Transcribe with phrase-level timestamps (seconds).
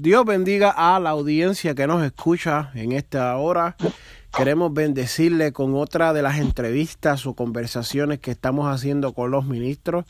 [0.00, 3.76] Dios bendiga a la audiencia que nos escucha en esta hora.
[4.36, 10.04] Queremos bendecirle con otra de las entrevistas o conversaciones que estamos haciendo con los ministros.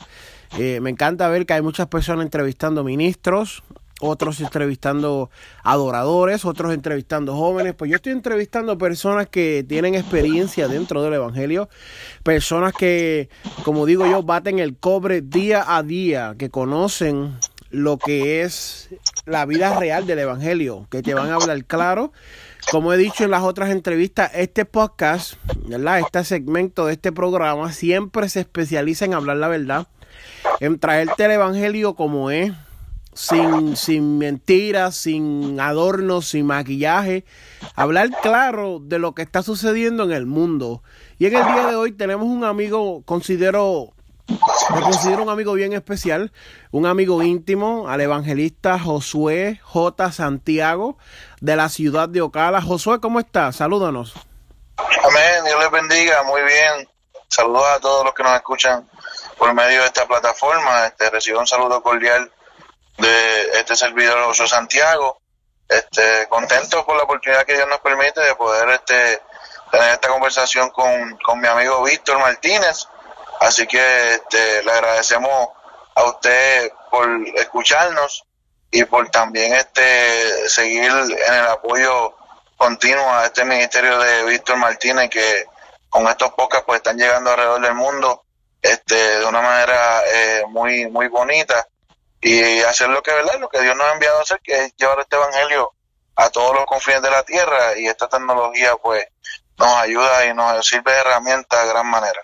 [0.59, 3.63] Eh, me encanta ver que hay muchas personas entrevistando ministros,
[3.99, 5.31] otros entrevistando
[5.63, 7.73] adoradores, otros entrevistando jóvenes.
[7.73, 11.67] Pues yo estoy entrevistando personas que tienen experiencia dentro del Evangelio,
[12.21, 13.29] personas que,
[13.63, 17.33] como digo yo, baten el cobre día a día, que conocen
[17.69, 18.89] lo que es
[19.25, 22.11] la vida real del Evangelio, que te van a hablar claro.
[22.71, 25.35] Como he dicho en las otras entrevistas, este podcast,
[25.67, 25.99] ¿verdad?
[25.99, 29.87] Este segmento de este programa siempre se especializa en hablar la verdad,
[30.59, 32.51] en traerte el Evangelio como es,
[33.13, 37.25] sin, sin mentiras, sin adornos, sin maquillaje,
[37.75, 40.83] hablar claro de lo que está sucediendo en el mundo.
[41.17, 43.93] Y en el día de hoy tenemos un amigo, considero
[44.29, 46.31] me considero un amigo bien especial,
[46.71, 50.11] un amigo íntimo al evangelista Josué J.
[50.11, 50.97] Santiago
[51.41, 52.61] de la ciudad de Ocala.
[52.61, 53.57] Josué, ¿cómo estás?
[53.57, 54.13] Salúdanos.
[54.77, 56.89] Amén, Dios les bendiga, muy bien.
[57.27, 58.87] Saludos a todos los que nos escuchan
[59.37, 60.87] por medio de esta plataforma.
[60.87, 62.31] Este, recibo un saludo cordial
[62.97, 65.19] de este servidor Josué Santiago.
[65.67, 69.21] Este, contento por la oportunidad que Dios nos permite de poder este,
[69.71, 72.87] tener esta conversación con, con mi amigo Víctor Martínez
[73.39, 75.49] Así que este, le agradecemos
[75.95, 78.25] a usted por escucharnos
[78.69, 82.15] y por también este seguir en el apoyo
[82.57, 85.45] continuo a este ministerio de Víctor Martínez que
[85.89, 88.23] con estos podcasts pues están llegando alrededor del mundo
[88.61, 91.65] este de una manera eh, muy muy bonita.
[92.21, 94.75] Y hacer lo que verdad lo que Dios nos ha enviado a hacer que es
[94.75, 95.71] llevar este evangelio
[96.17, 99.05] a todos los confines de la tierra y esta tecnología pues
[99.57, 102.21] nos ayuda y nos sirve de herramienta de gran manera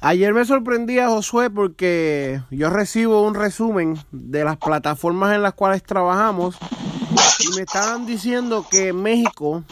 [0.00, 5.54] Ayer me sorprendí a Josué porque yo recibo un resumen de las plataformas en las
[5.54, 6.56] cuales trabajamos
[7.40, 9.64] y me estaban diciendo que México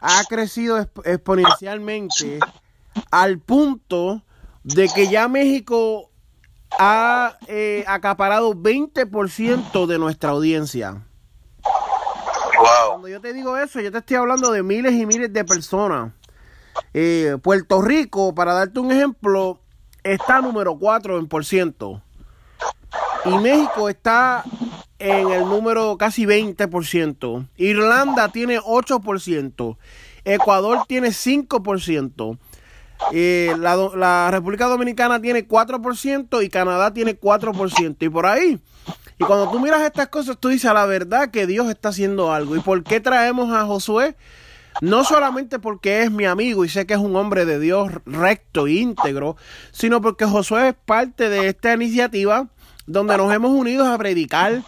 [0.00, 2.40] ha crecido exponencialmente
[3.10, 4.22] al punto
[4.64, 6.10] de que ya México
[6.78, 11.06] ha eh, acaparado 20% de nuestra audiencia.
[12.88, 16.12] Cuando yo te digo eso, yo te estoy hablando de miles y miles de personas.
[16.94, 19.60] Eh, Puerto Rico, para darte un ejemplo,
[20.02, 22.02] está número 4 en por ciento.
[23.24, 24.44] Y México está
[24.98, 27.48] en el número casi 20%.
[27.56, 29.76] Irlanda tiene 8%.
[30.24, 32.38] Ecuador tiene 5%.
[33.12, 37.96] Eh, la, la, República Dominicana tiene 4% y Canadá tiene 4%.
[38.00, 38.58] Y por ahí.
[39.18, 42.56] Y cuando tú miras estas cosas, tú dices, la verdad que Dios está haciendo algo.
[42.56, 44.16] ¿Y por qué traemos a Josué?
[44.80, 48.66] No solamente porque es mi amigo y sé que es un hombre de Dios recto
[48.66, 49.36] e íntegro,
[49.72, 52.48] sino porque Josué es parte de esta iniciativa
[52.86, 54.62] donde nos hemos unido a predicar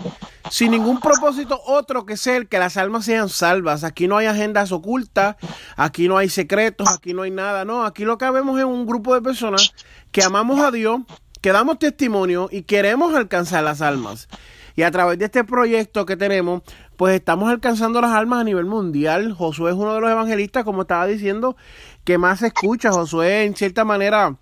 [0.51, 3.83] sin ningún propósito otro que ser que las almas sean salvas.
[3.83, 5.37] Aquí no hay agendas ocultas,
[5.77, 7.65] aquí no hay secretos, aquí no hay nada.
[7.65, 9.73] No, aquí lo que vemos es un grupo de personas
[10.13, 11.01] que amamos a Dios,
[11.41, 14.29] que damos testimonio y queremos alcanzar las almas.
[14.77, 16.63] Y a través de este proyecto que tenemos,
[16.97, 19.33] pues estamos alcanzando las almas a nivel mundial.
[19.33, 21.57] Josué es uno de los evangelistas, como estaba diciendo,
[22.05, 22.93] que más se escucha.
[22.93, 24.37] Josué, en cierta manera,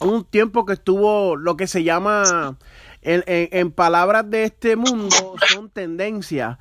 [0.00, 2.56] un tiempo que estuvo lo que se llama,
[3.02, 6.58] en, palabras de este mundo, son tendencias.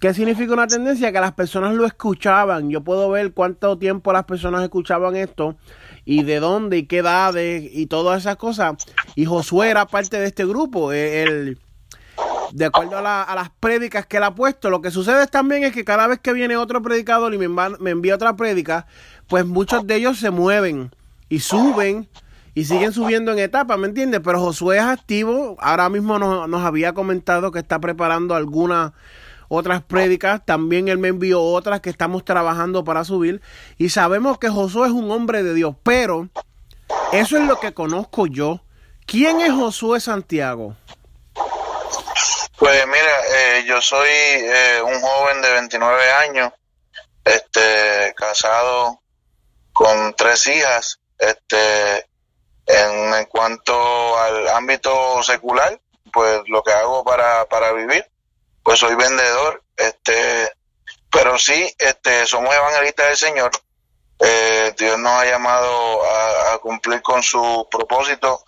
[0.00, 1.12] ¿Qué significa una tendencia?
[1.12, 2.68] Que las personas lo escuchaban.
[2.68, 5.56] Yo puedo ver cuánto tiempo las personas escuchaban esto
[6.04, 8.74] y de dónde y qué edades y todas esas cosas.
[9.14, 10.92] Y Josué era parte de este grupo.
[10.92, 11.58] El,
[12.52, 14.70] de acuerdo a, las prédicas que él ha puesto.
[14.70, 18.14] Lo que sucede también es que cada vez que viene otro predicador y me, envía
[18.14, 18.86] otra prédica,
[19.28, 20.94] pues muchos de ellos se mueven
[21.28, 22.08] y suben
[22.54, 24.20] y siguen subiendo en etapa, ¿me entiendes?
[24.22, 28.92] Pero Josué es activo, ahora mismo nos, nos había comentado que está preparando algunas
[29.48, 33.42] otras prédicas, también él me envió otras que estamos trabajando para subir
[33.76, 36.28] y sabemos que Josué es un hombre de Dios, pero
[37.12, 38.60] eso es lo que conozco yo.
[39.06, 40.76] ¿Quién es Josué Santiago?
[42.58, 46.52] Pues mira, eh, yo soy eh, un joven de 29 años,
[47.24, 49.00] este, casado
[49.72, 52.06] con tres hijas, este,
[52.66, 55.80] en, cuanto al ámbito secular,
[56.12, 58.08] pues lo que hago para, para vivir
[58.64, 60.50] pues soy vendedor, este,
[61.12, 63.50] pero sí, este, somos evangelistas del Señor.
[64.20, 68.42] Eh, Dios nos ha llamado a, cumplir con su propósito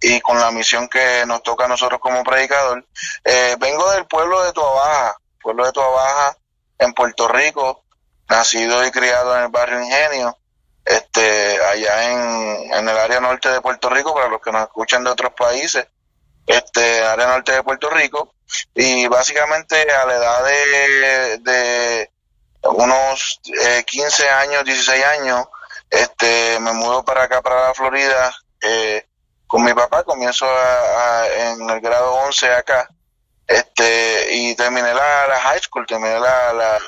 [0.00, 2.84] y con la misión que nos toca a nosotros como predicador.
[3.24, 6.36] Eh, vengo del pueblo de Tuabaja, pueblo de Tuabaja
[6.78, 7.84] en Puerto Rico,
[8.28, 10.36] nacido y criado en el barrio Ingenio,
[10.84, 15.04] este, allá en, en el área norte de Puerto Rico, para los que nos escuchan
[15.04, 15.86] de otros países,
[16.46, 18.34] este, área norte de Puerto Rico,
[18.74, 22.11] y básicamente a la edad de, de
[22.64, 23.40] unos
[23.86, 25.46] 15 eh, años, 16 años,
[25.90, 29.06] este, me mudo para acá, para la Florida, eh,
[29.46, 30.46] con mi papá, comienzo
[31.36, 32.88] en el grado 11 acá,
[33.46, 36.78] este, y terminé la, la high school, terminé la, la,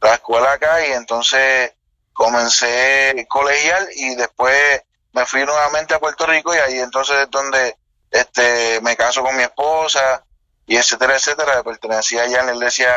[0.00, 1.72] la escuela acá, y entonces
[2.12, 4.82] comencé colegial, y después
[5.12, 7.76] me fui nuevamente a Puerto Rico, y ahí entonces es donde
[8.10, 10.24] este, me caso con mi esposa,
[10.66, 12.92] y etcétera, etcétera, pertenecía ya en la iglesia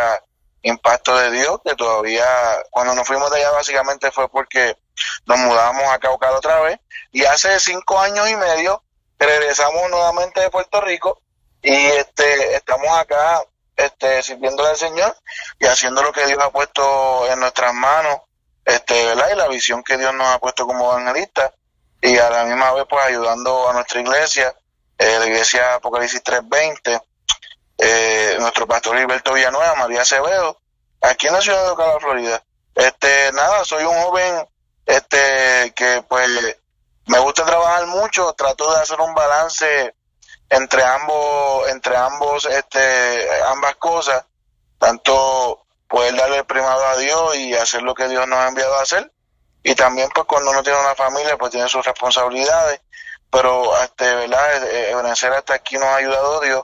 [0.64, 2.26] Impacto de Dios, que todavía,
[2.72, 4.78] cuando nos fuimos de allá básicamente fue porque
[5.26, 6.80] nos mudamos a Caucar otra vez,
[7.12, 8.82] y hace cinco años y medio
[9.20, 11.22] regresamos nuevamente de Puerto Rico,
[11.62, 13.42] y este, estamos acá
[13.76, 15.16] este, sirviéndole al Señor
[15.60, 18.20] y haciendo lo que Dios ha puesto en nuestras manos,
[18.66, 19.30] este, ¿verdad?
[19.32, 21.52] Y la visión que Dios nos ha puesto como evangelistas,
[22.02, 24.56] y a la misma vez pues ayudando a nuestra iglesia,
[24.98, 27.02] eh, la iglesia Apocalipsis 320,
[27.86, 30.58] eh, nuestro pastor Gilberto Villanueva, María Acevedo,
[31.02, 32.44] aquí en la ciudad de Ocala, Florida.
[32.74, 34.48] Este, nada, soy un joven
[34.86, 36.30] este que pues
[37.08, 39.94] me gusta trabajar mucho, trato de hacer un balance
[40.50, 44.24] entre ambos entre ambos este ambas cosas,
[44.80, 48.76] tanto poder darle el primado a Dios y hacer lo que Dios nos ha enviado
[48.76, 49.12] a hacer.
[49.62, 52.82] Y también pues cuando uno tiene una familia pues tiene sus responsabilidades,
[53.30, 56.64] pero este verdad, vencer hasta aquí nos ha ayudado Dios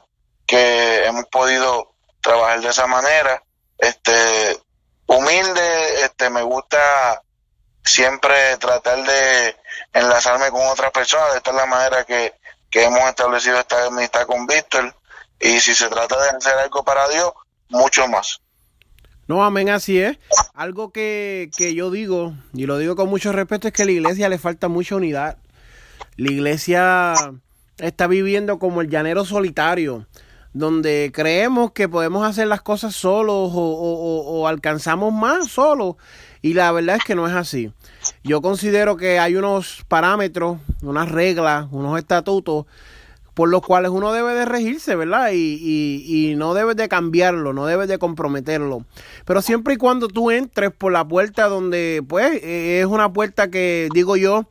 [0.50, 3.44] que hemos podido trabajar de esa manera.
[3.78, 4.58] Este,
[5.06, 7.22] humilde, este, me gusta
[7.84, 9.56] siempre tratar de
[9.94, 12.34] enlazarme con otras personas, esta es la manera que,
[12.72, 14.96] hemos establecido esta amistad con Víctor,
[15.40, 17.32] y si se trata de hacer algo para Dios,
[17.70, 18.42] mucho más.
[19.28, 20.18] No, amén, así es.
[20.56, 23.92] Algo que, que yo digo, y lo digo con mucho respeto, es que a la
[23.92, 25.38] iglesia le falta mucha unidad.
[26.16, 27.14] La iglesia
[27.78, 30.08] está viviendo como el llanero solitario
[30.54, 35.96] donde creemos que podemos hacer las cosas solos o, alcanzamos más solos
[36.42, 37.72] y la verdad es que no es así.
[38.24, 42.66] Yo considero que hay unos parámetros, unas reglas, unos estatutos
[43.34, 45.32] por los cuales uno debe de regirse, ¿verdad?
[45.34, 48.84] Y, y, no debes de cambiarlo, no debes de comprometerlo.
[49.24, 53.88] Pero siempre y cuando tú entres por la puerta donde, pues, es una puerta que,
[53.94, 54.46] digo yo,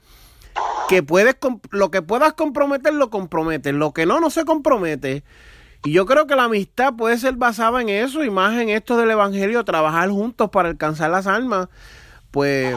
[0.88, 1.36] que puedes,
[1.70, 3.74] lo que puedas comprometer, lo comprometes.
[3.74, 5.22] Lo que no, no se compromete.
[5.84, 8.96] Y yo creo que la amistad puede ser basada en eso y más en esto
[8.96, 11.68] del Evangelio, trabajar juntos para alcanzar las almas.
[12.30, 12.76] Pues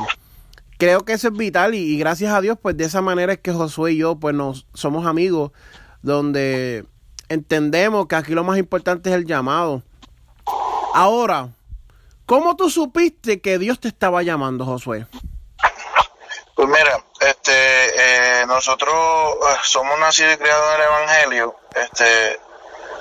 [0.77, 3.53] creo que eso es vital y, gracias a Dios, pues de esa manera es que
[3.53, 5.51] Josué y yo pues nos somos amigos,
[6.01, 6.85] donde
[7.29, 9.83] entendemos que aquí lo más importante es el llamado.
[10.93, 11.49] Ahora,
[12.25, 15.07] ¿cómo tú supiste que Dios te estaba llamando, Josué?
[16.55, 21.55] Pues mira, este, eh, nosotros eh, somos nacidos y criados en el Evangelio.
[21.75, 22.39] Este,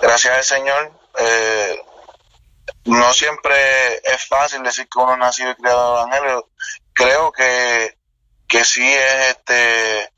[0.01, 1.83] gracias al Señor, eh,
[2.85, 6.51] no siempre es fácil decir que uno nacido y criado en el Evangelio.
[6.93, 7.99] Creo que,
[8.49, 10.13] que sí es este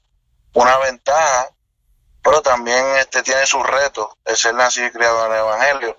[0.55, 1.49] una ventaja,
[2.23, 5.99] pero también este tiene sus retos el ser nacido y criado en el Evangelio.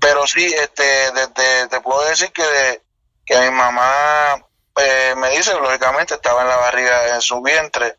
[0.00, 2.82] Pero sí, este, desde, te puedo decir que,
[3.24, 4.44] que mi mamá
[4.76, 7.98] eh, me dice, lógicamente estaba en la barriga, en su vientre,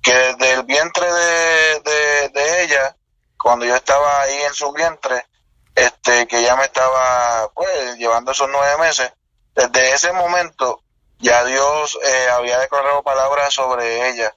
[0.00, 2.96] que desde el vientre de, de ella,
[3.42, 5.26] cuando yo estaba ahí en su vientre,
[5.74, 9.12] este, que ya me estaba, pues, llevando esos nueve meses,
[9.54, 10.82] desde ese momento
[11.18, 14.34] ya Dios eh, había declarado palabras sobre ella.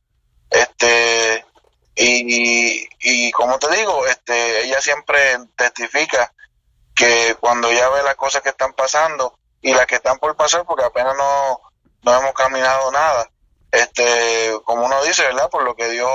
[0.49, 1.45] Este,
[1.95, 6.31] y, y, como te digo, este, ella siempre testifica
[6.93, 10.65] que cuando ella ve las cosas que están pasando y las que están por pasar,
[10.65, 11.59] porque apenas no,
[12.03, 13.29] no hemos caminado nada,
[13.71, 15.49] este, como uno dice, ¿verdad?
[15.49, 16.09] Por lo que Dios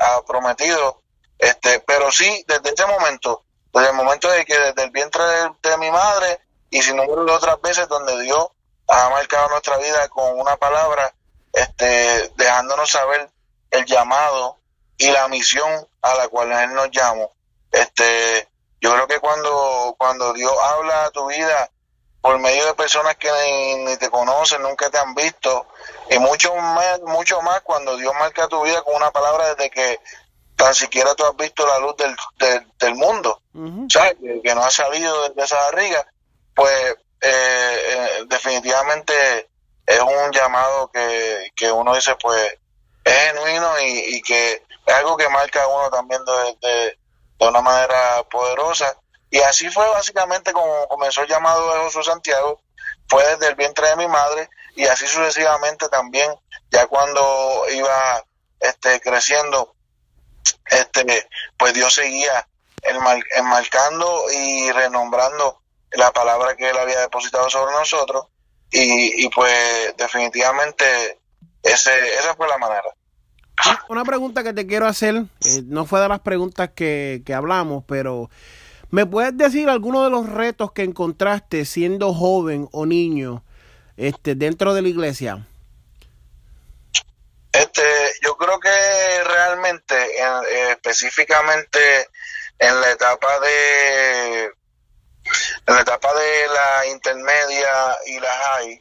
[0.00, 1.02] ha prometido,
[1.38, 5.22] este, pero sí, desde ese momento, desde el momento de que desde el vientre
[5.62, 6.40] de, mi madre
[6.70, 8.48] y sin número de otras veces donde Dios
[8.88, 11.14] ha marcado nuestra vida con una palabra,
[11.52, 13.30] este, dejándonos saber
[13.70, 14.58] el llamado
[14.98, 17.26] y la misión a la cual Él nos llama.
[17.72, 18.48] Este,
[18.80, 21.70] yo creo que cuando, cuando Dios habla a tu vida
[22.20, 23.30] por medio de personas que
[23.84, 25.66] ni, te conocen, nunca te han visto,
[26.10, 30.00] y mucho más, mucho más cuando Dios marca tu vida con una palabra desde que
[30.56, 32.16] tan siquiera tú has visto la luz del,
[32.78, 33.42] del, mundo,
[33.88, 34.16] ¿sabes?
[34.42, 36.06] Que, no ha salido de, esa barriga,
[36.54, 39.50] pues eh, eh, definitivamente
[39.86, 42.58] es un llamado que, que uno dice, pues
[43.04, 46.98] es genuino y, que es algo que marca a uno también de, de,
[47.38, 48.96] una manera poderosa.
[49.30, 52.60] Y así fue básicamente como comenzó el llamado de José Santiago,
[53.08, 56.30] fue desde el vientre de mi madre y así sucesivamente también,
[56.70, 58.24] ya cuando iba
[58.60, 59.75] este, creciendo,
[60.70, 62.46] este, pues Dios seguía
[63.36, 65.60] enmarcando y renombrando
[65.92, 68.26] la palabra que él había depositado sobre nosotros
[68.70, 71.18] y, y pues definitivamente
[71.62, 72.94] ese, esa fue la manera.
[73.88, 77.84] Una pregunta que te quiero hacer, eh, no fue de las preguntas que, que hablamos,
[77.86, 78.30] pero
[78.90, 83.42] ¿me puedes decir algunos de los retos que encontraste siendo joven o niño
[83.96, 85.46] este, dentro de la iglesia?
[87.56, 89.96] Este, yo creo que realmente,
[90.72, 92.10] específicamente
[92.58, 94.44] en la etapa de
[95.66, 98.72] en la etapa de la intermedia y la high,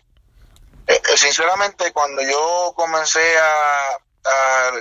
[0.87, 3.97] eh, eh, sinceramente cuando yo comencé a,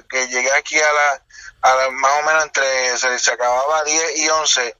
[0.09, 1.23] que llegué aquí a la,
[1.63, 4.77] a más o menos entre se, acababa 10 y 11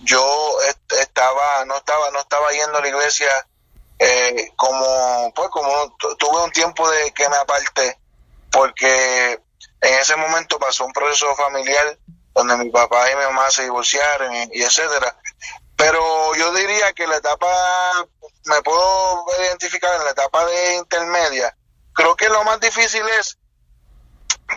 [0.00, 0.56] yo
[0.98, 3.30] estaba no estaba no estaba yendo a la iglesia
[3.98, 8.00] eh, como pues como tuve un tiempo de que me aparté
[8.50, 9.40] porque
[9.80, 11.98] en ese momento pasó un proceso familiar
[12.34, 15.16] donde mi papá y mi mamá se divorciaron y, etcétera
[15.76, 18.06] pero yo diría que la etapa
[18.44, 21.56] me puedo identificar en la etapa de intermedia
[21.92, 23.38] creo que lo más difícil es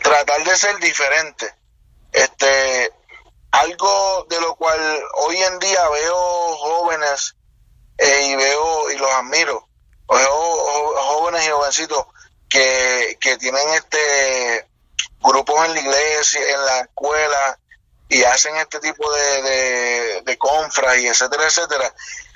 [0.02, 1.54] tratar de ser diferente
[2.12, 2.92] este
[3.54, 4.80] algo de lo cual
[5.16, 7.36] hoy en día veo jóvenes
[8.00, 9.68] eh, y veo y los admiro.
[10.10, 12.06] Veo jóvenes y jovencitos
[12.54, 14.68] que, que tienen este
[15.20, 17.60] grupos en la iglesia, en la escuela
[18.08, 21.92] y hacen este tipo de, de, de confras y etcétera, etcétera.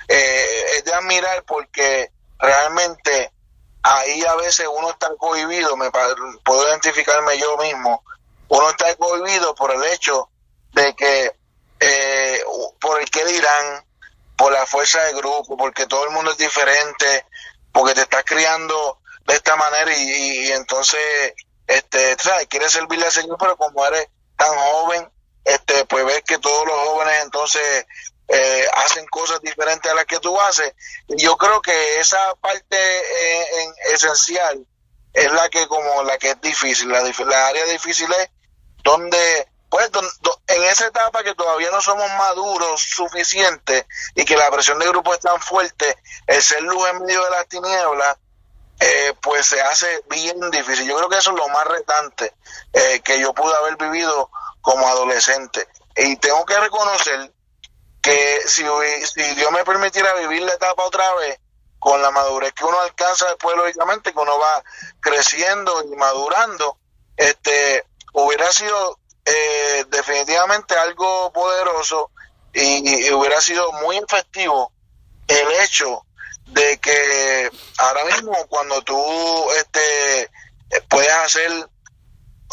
[0.08, 3.30] Eh, es de admirar porque realmente
[3.84, 5.88] ahí a veces uno está cohibido, me
[6.44, 8.02] puedo identificarme yo mismo,
[8.48, 10.28] uno está cohibido por el hecho
[10.72, 11.32] de que
[11.78, 12.42] eh,
[12.80, 13.84] por el que dirán,
[14.36, 17.24] por la fuerza de grupo, porque todo el mundo es diferente,
[17.70, 18.97] porque te estás criando
[19.28, 21.34] de esta manera y, entonces,
[21.66, 22.46] este, ¿sabes?
[22.48, 25.12] Quieres servirle al Señor, pero como eres tan joven,
[25.44, 27.86] este, pues ves que todos los jóvenes entonces
[28.26, 30.72] eh, hacen cosas diferentes a las que tú haces.
[31.08, 34.66] Y yo creo que esa parte eh, en, esencial
[35.12, 36.88] es la que como la que es difícil.
[36.88, 37.00] La,
[37.46, 38.30] área difícil es
[38.82, 39.90] donde pues
[40.46, 45.12] en esa etapa que todavía no somos maduros suficiente y que la presión de grupo
[45.12, 48.16] es tan fuerte, el ser luz en medio de las tinieblas,
[48.80, 50.86] eh, pues se hace bien difícil.
[50.86, 52.34] Yo creo que eso es lo más retante
[52.72, 54.30] eh, que yo pude haber vivido
[54.60, 55.66] como adolescente.
[55.96, 57.32] Y tengo que reconocer
[58.00, 61.38] que si, Dios me permitiera vivir la etapa otra vez,
[61.78, 64.62] con la madurez que uno alcanza después, lógicamente, que uno va
[65.00, 66.78] creciendo y madurando,
[67.16, 72.10] este hubiera sido eh, definitivamente algo poderoso
[72.52, 74.72] y, hubiera sido muy efectivo
[75.26, 76.04] el hecho
[76.48, 78.96] de que ahora mismo cuando tú
[79.58, 80.30] este
[80.88, 81.50] puedes hacer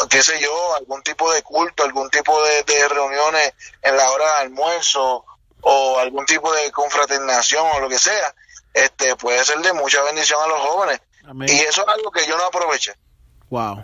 [0.09, 4.37] qué sé yo algún tipo de culto algún tipo de, reuniones en la hora de
[4.43, 5.25] almuerzo
[5.61, 8.35] o algún tipo de confraternación o lo que sea
[8.75, 10.99] este puede ser de mucha bendición a los jóvenes.
[11.47, 12.93] Y eso es algo que yo no aproveché.
[13.49, 13.83] Wow.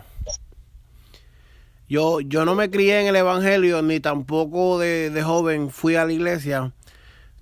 [1.88, 6.12] Yo, yo no me crié en el Evangelio, ni tampoco de, joven fui a la
[6.12, 6.72] iglesia.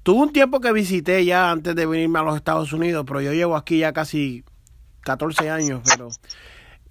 [0.02, 3.32] Tuve un tiempo que visité ya antes de venirme a los Estados Unidos, pero yo
[3.32, 4.44] llevo aquí ya casi
[5.02, 6.08] 14 años, pero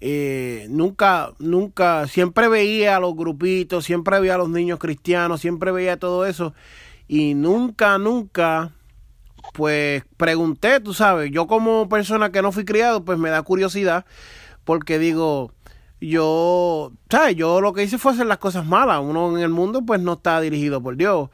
[0.00, 5.72] eh, nunca, nunca, siempre veía a los grupitos, siempre veía a los niños cristianos, siempre
[5.72, 6.54] veía todo eso,
[7.08, 8.72] y nunca, nunca,
[9.54, 14.06] pues pregunté, tú sabes, yo como persona que no fui criado, pues me da curiosidad,
[14.64, 15.52] porque digo,
[16.00, 17.36] yo, ¿sabes?
[17.36, 19.00] Yo lo que hice fue hacer las cosas malas.
[19.02, 21.28] Uno en el mundo pues no está dirigido por Dios.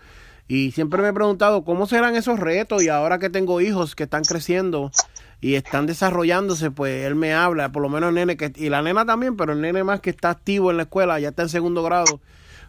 [0.49, 4.05] Y siempre me he preguntado cómo serán esos retos y ahora que tengo hijos que
[4.05, 4.93] están creciendo
[5.41, 8.81] y están desarrollándose, pues él me habla, por lo menos el nene, que, y la
[8.83, 11.49] nena también, pero el nene más que está activo en la escuela, ya está en
[11.49, 12.21] segundo grado,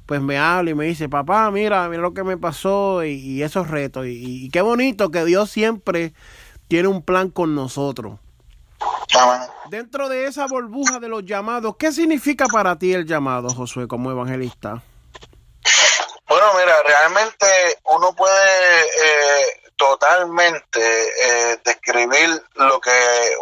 [0.05, 3.69] pues me habla y me dice, papá, mira, mira lo que me pasó y, esos
[3.69, 4.07] retos.
[4.07, 6.13] y qué bonito que Dios siempre
[6.67, 8.19] tiene un plan con nosotros.
[9.69, 14.11] Dentro de esa burbuja de los llamados, ¿qué significa para ti el llamado, Josué, como
[14.11, 14.81] evangelista?
[16.37, 17.47] Bueno, mira, realmente
[17.85, 22.91] uno puede eh, totalmente eh, describir lo que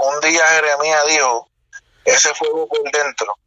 [0.02, 1.50] un día Jeremías dijo,
[2.06, 3.38] ese fuego por dentro.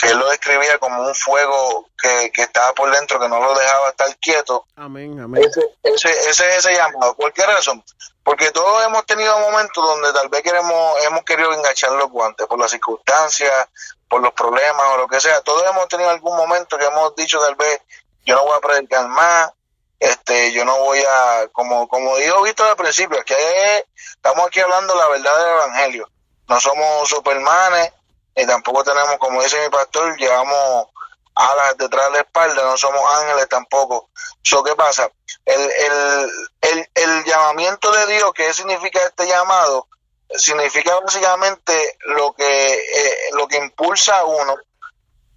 [0.00, 3.52] que él lo describía como un fuego que, que estaba por dentro, que no lo
[3.58, 4.64] dejaba estar quieto.
[4.76, 5.42] Amén, amén.
[5.42, 7.16] Ese, ese, ese es ese llamado.
[7.16, 7.82] ¿Por qué razón?
[8.22, 12.60] Porque todos hemos tenido momentos donde tal vez queremos, hemos querido enganchar los guantes por
[12.60, 13.68] las circunstancias,
[14.08, 15.40] por los problemas o lo que sea.
[15.40, 17.80] Todos hemos tenido algún momento que hemos dicho tal vez,
[18.26, 19.52] yo no voy a predicar más,
[19.98, 24.94] este, yo no voy a, como, como dijo Víctor al principio, que estamos aquí hablando
[24.94, 26.10] la verdad del evangelio.
[26.48, 27.92] No somos supermanes,
[28.36, 30.88] y tampoco tenemos, como dice mi pastor, llevamos
[31.34, 34.10] alas detrás de la espalda, no somos ángeles tampoco.
[34.42, 35.10] So, ¿Qué pasa?
[35.44, 36.30] El, el,
[36.60, 39.88] el, el llamamiento de Dios, ¿qué significa este llamado?
[40.30, 44.56] Significa básicamente lo que, eh, lo que impulsa a uno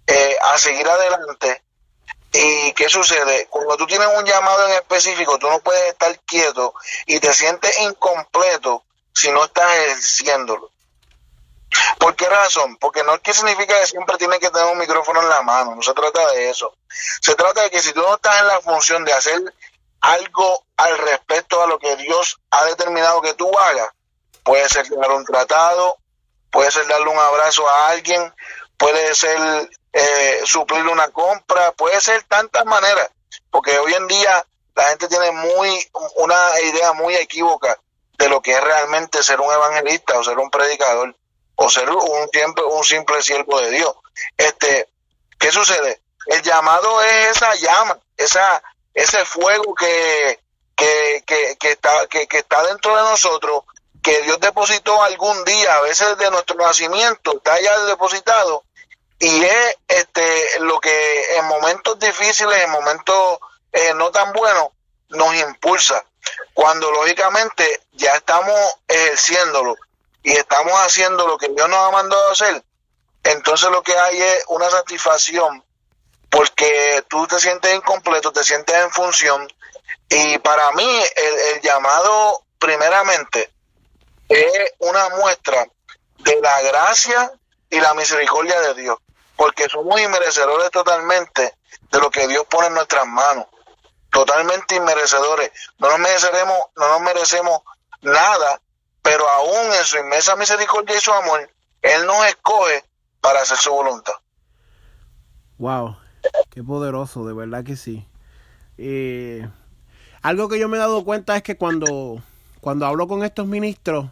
[0.06, 1.62] eh, a seguir adelante.
[2.32, 3.46] ¿Y qué sucede?
[3.50, 6.74] Cuando tú tienes un llamado en específico, tú no puedes estar quieto
[7.06, 10.70] y te sientes incompleto si no estás ejerciéndolo.
[11.98, 12.76] ¿Por qué razón?
[12.76, 15.74] Porque no es que significa que siempre tienes que tener un micrófono en la mano,
[15.74, 16.74] no se trata de eso.
[17.20, 19.40] Se trata de que si tú no estás en la función de hacer
[20.00, 23.90] algo al respecto a lo que Dios ha determinado que tú hagas,
[24.42, 25.96] puede ser dar un tratado,
[26.50, 28.34] puede ser darle un abrazo a alguien,
[28.80, 33.10] puede ser eh, suplir una compra, puede ser tantas maneras,
[33.50, 37.78] porque hoy en día la gente tiene muy una idea muy equívoca
[38.16, 41.14] de lo que es realmente ser un evangelista o ser un predicador
[41.56, 43.94] o ser un, simple, un simple siervo de Dios.
[44.38, 44.88] Este,
[45.38, 46.00] ¿Qué sucede?
[46.26, 48.62] El llamado es esa llama, esa,
[48.94, 50.40] ese fuego que,
[50.74, 51.22] que,
[51.58, 53.64] que, está, que, que está dentro de nosotros,
[54.02, 58.64] que Dios depositó algún día, a veces de nuestro nacimiento, está ya depositado,
[59.20, 63.38] y es este lo que en momentos difíciles, en momentos
[63.72, 64.70] eh, no tan buenos,
[65.10, 66.04] nos impulsa.
[66.54, 68.58] Cuando lógicamente ya estamos
[68.88, 69.76] ejerciéndolo,
[70.22, 72.62] y estamos haciendo lo que Dios nos ha mandado a hacer,
[73.22, 75.64] entonces lo que hay es una satisfacción
[76.30, 79.48] porque tú te sientes incompleto, te sientes en función
[80.08, 83.50] y para mí el, llamado primeramente
[84.28, 85.66] es una muestra
[86.18, 87.32] de la gracia
[87.68, 88.98] y la misericordia de Dios,
[89.40, 91.54] porque somos inmerecedores totalmente
[91.90, 93.46] de lo que Dios pone en nuestras manos,
[94.10, 95.50] totalmente inmerecedores.
[95.78, 97.62] No nos mereceremos, no nos merecemos
[98.02, 98.60] nada
[99.00, 101.48] pero aún en su inmensa misericordia y su amor,
[101.80, 102.84] Él nos escoge
[103.22, 104.12] para hacer su voluntad.
[105.56, 105.96] Wow,
[106.50, 108.06] qué poderoso, de verdad que sí.
[108.76, 109.48] Eh,
[110.20, 112.22] algo que yo me he dado cuenta es que cuando,
[112.60, 114.10] cuando hablo con estos ministros,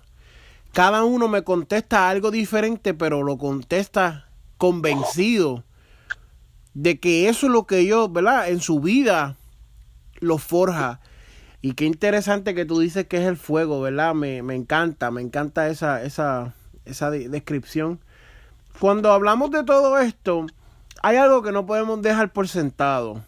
[0.72, 4.27] cada uno me contesta algo diferente, pero lo contesta
[4.58, 5.64] convencido
[6.74, 8.48] de que eso es lo que yo, ¿verdad?
[8.48, 9.36] En su vida
[10.20, 11.00] lo forja
[11.60, 14.14] y qué interesante que tú dices que es el fuego, ¿verdad?
[14.14, 18.00] Me, me encanta, me encanta esa, esa, esa descripción.
[18.78, 20.46] Cuando hablamos de todo esto,
[21.02, 23.22] hay algo que no podemos dejar por sentado,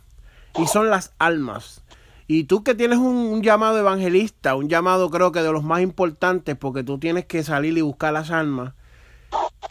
[0.59, 1.83] y son las almas.
[2.27, 6.57] Y tú que tienes un, llamado evangelista, un llamado creo que de los más importantes,
[6.57, 8.75] porque tú tienes que salir y buscar las almas,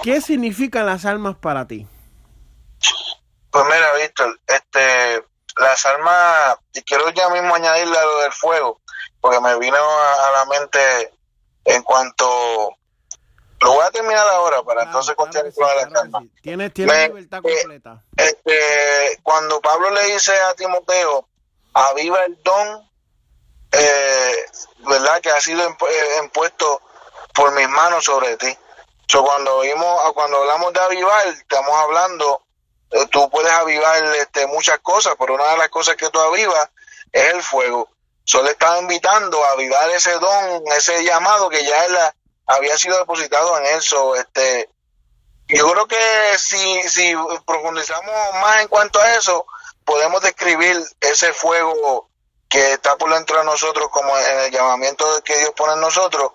[0.03, 1.87] ¿qué significan las almas para ti?
[3.51, 5.23] Pues mira, Víctor, este,
[5.57, 8.81] las armas, y quiero ya mismo añadirle a lo del fuego,
[9.19, 11.13] porque me vino a, la mente
[11.65, 12.75] en cuanto
[13.61, 16.23] lo voy a terminar ahora para entonces continuar con la armas.
[16.41, 18.03] Tienes, libertad eh, completa.
[18.15, 21.27] Este, cuando Pablo le dice a Timoteo,
[21.73, 22.89] aviva el don,
[23.71, 24.45] eh,
[24.87, 25.19] ¿verdad?
[25.21, 25.75] Que ha sido eh,
[26.23, 26.81] impuesto
[27.33, 28.55] por mis manos sobre ti.
[29.09, 32.43] So, cuando vimos, cuando hablamos de avivar, estamos hablando
[32.91, 36.69] eh, tú puedes avivar este, muchas cosas, pero una de las cosas que tú avivas
[37.11, 37.89] es el fuego.
[38.23, 41.97] Solo estaba invitando a avivar ese don, ese llamado que ya él
[42.45, 44.15] había sido depositado en eso.
[44.15, 44.69] Este,
[45.47, 47.15] yo creo que si, si
[47.47, 49.43] profundizamos más en cuanto a eso,
[49.85, 52.11] podemos describir ese fuego
[52.47, 56.31] que está por dentro de nosotros, como en el llamamiento que Dios pone en nosotros,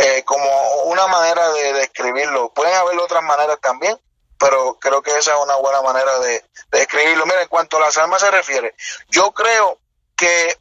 [0.00, 0.48] eh, como
[0.84, 2.52] una manera de describirlo.
[2.54, 3.98] Pueden haber otras maneras también,
[4.38, 7.26] pero creo que esa es una buena manera de, escribirlo.
[7.26, 8.76] Mira, en cuanto a las almas se refiere,
[9.08, 9.80] yo creo
[10.16, 10.56] que,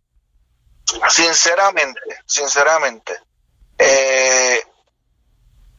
[1.08, 3.15] sinceramente, sinceramente,
[3.78, 4.63] eh,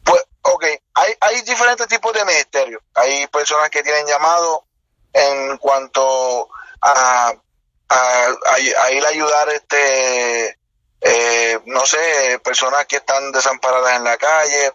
[0.05, 2.81] pues, ok, hay, hay diferentes tipos de ministerios.
[2.95, 4.63] Hay personas que tienen llamado
[5.11, 6.47] en cuanto
[6.79, 7.33] a,
[7.89, 10.58] a, ir a ayudar este
[11.01, 14.73] eh, no sé, personas que están desamparadas en la calle,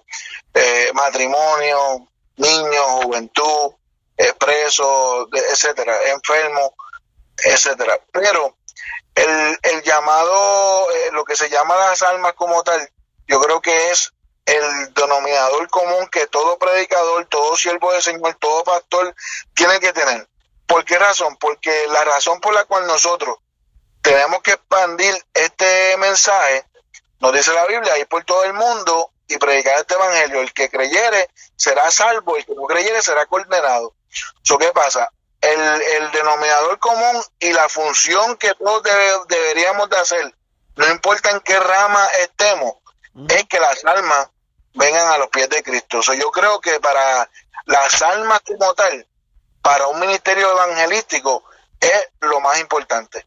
[0.55, 3.73] eh, matrimonio, niños, juventud,
[4.39, 6.71] presos, etcétera, enfermos,
[7.37, 8.01] etcétera.
[8.13, 8.57] Pero
[9.15, 12.89] el, el llamado, eh, lo que se llama las almas como tal,
[13.27, 14.13] yo creo que es
[14.47, 19.15] el denominador común que todo predicador, todo siervo del Señor, todo pastor
[19.55, 20.29] tiene que tener.
[20.67, 21.37] ¿Por qué razón?
[21.37, 23.37] Porque la razón por la cual nosotros
[24.05, 26.67] tenemos que expandir este mensaje,
[27.21, 30.43] nos dice la Biblia, ir por todo el mundo y predicar este evangelio.
[30.43, 33.95] El que creyere será salvo, el que no creyere será condenado.
[34.43, 35.09] ¿So qué pasa?
[35.40, 38.83] El, el denominador común y la función que todos
[39.27, 40.35] deberíamos de hacer,
[40.77, 42.75] no importa en qué rama estemos,
[43.31, 44.29] es que las almas
[44.75, 46.03] vengan a los pies de Cristo.
[46.12, 47.31] yo creo que para
[47.64, 49.07] las almas como tal,
[49.62, 51.43] para un ministerio evangelístico,
[51.81, 53.25] es lo más importante.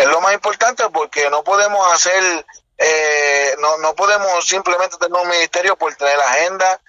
[0.00, 2.46] Es lo más importante porque no podemos hacer,
[2.78, 6.80] eh, no, no podemos simplemente tener un ministerio por tener agenda,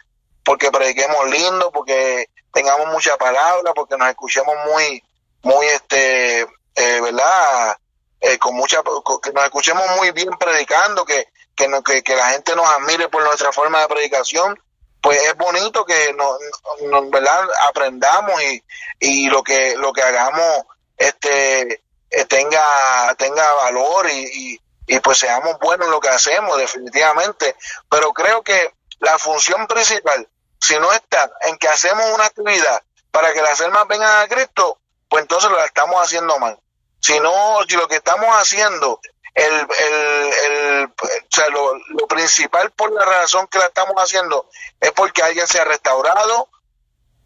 [0.46, 5.04] porque prediquemos lindo, porque tengamos mucha palabra, porque nos escuchemos muy,
[5.42, 7.76] muy, este, eh, ¿verdad?
[8.22, 8.82] Eh, con mucha,
[9.22, 13.52] que nos escuchemos muy bien predicando, que, que, que, la gente nos admire por nuestra
[13.52, 14.58] forma de predicación,
[15.02, 17.46] pues es bonito que nos, ¿verdad?
[17.68, 18.64] aprendamos y,
[19.02, 20.64] y lo que lo que hagamos
[20.96, 27.56] este eh, tenga tenga valor y, y, pues seamos buenos en lo que hacemos definitivamente
[27.90, 30.28] pero creo que la función principal
[30.60, 34.80] si no está en que hacemos una actividad para que las almas vengan a Cristo
[35.08, 36.60] pues entonces lo estamos haciendo mal
[37.00, 39.00] si no lo que estamos haciendo
[39.34, 44.50] el, el, el, o sea, lo, lo, principal por la razón que la estamos haciendo
[44.80, 46.50] es porque alguien se ha restaurado,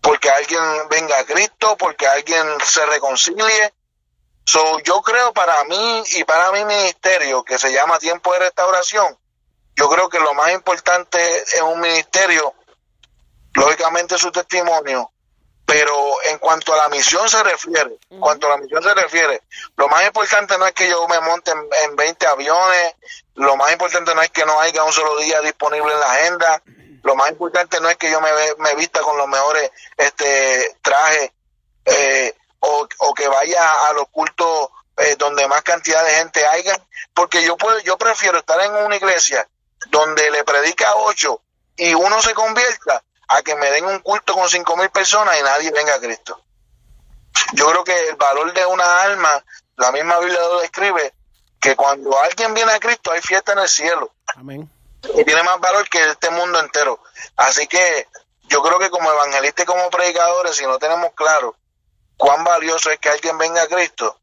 [0.02, 3.74] porque alguien venga a Cristo, porque alguien se reconcilie.
[4.46, 9.18] So, yo creo para mí y para mi ministerio, que se llama Tiempo de Restauración,
[9.76, 12.54] yo creo que lo más importante es un ministerio,
[13.56, 15.12] lógicamente su testimonio,
[15.66, 15.94] pero
[16.26, 19.42] en cuanto a la misión se refiere, en cuanto a la misión se refiere,
[19.76, 22.96] lo más importante no es que yo me monte en, 20 aviones,
[23.34, 26.62] lo más importante no es que no haya un solo día disponible en la agenda,
[27.04, 28.30] lo más importante no es que yo me,
[28.60, 31.32] me vista con los mejores este trajes
[31.86, 36.80] eh, o, o, que vaya a los cultos eh, donde más cantidad de gente haya,
[37.14, 39.48] porque yo puedo, yo prefiero estar en una iglesia
[39.88, 41.42] donde le predica a ocho
[41.76, 45.44] y uno se convierta a que me den un culto con cinco mil personas y
[45.44, 46.42] nadie venga a Cristo.
[47.54, 49.44] Yo creo que el valor de una alma,
[49.76, 51.14] la misma Biblia lo describe,
[51.60, 54.12] que cuando alguien viene a Cristo hay fiesta en el cielo.
[54.36, 54.70] Amén.
[55.14, 57.00] Y tiene más valor que este mundo entero.
[57.36, 58.08] Así que
[58.44, 61.56] yo creo que como evangelistas y como predicadores, si no tenemos claro
[62.18, 64.20] cuán valioso es que alguien venga a Cristo,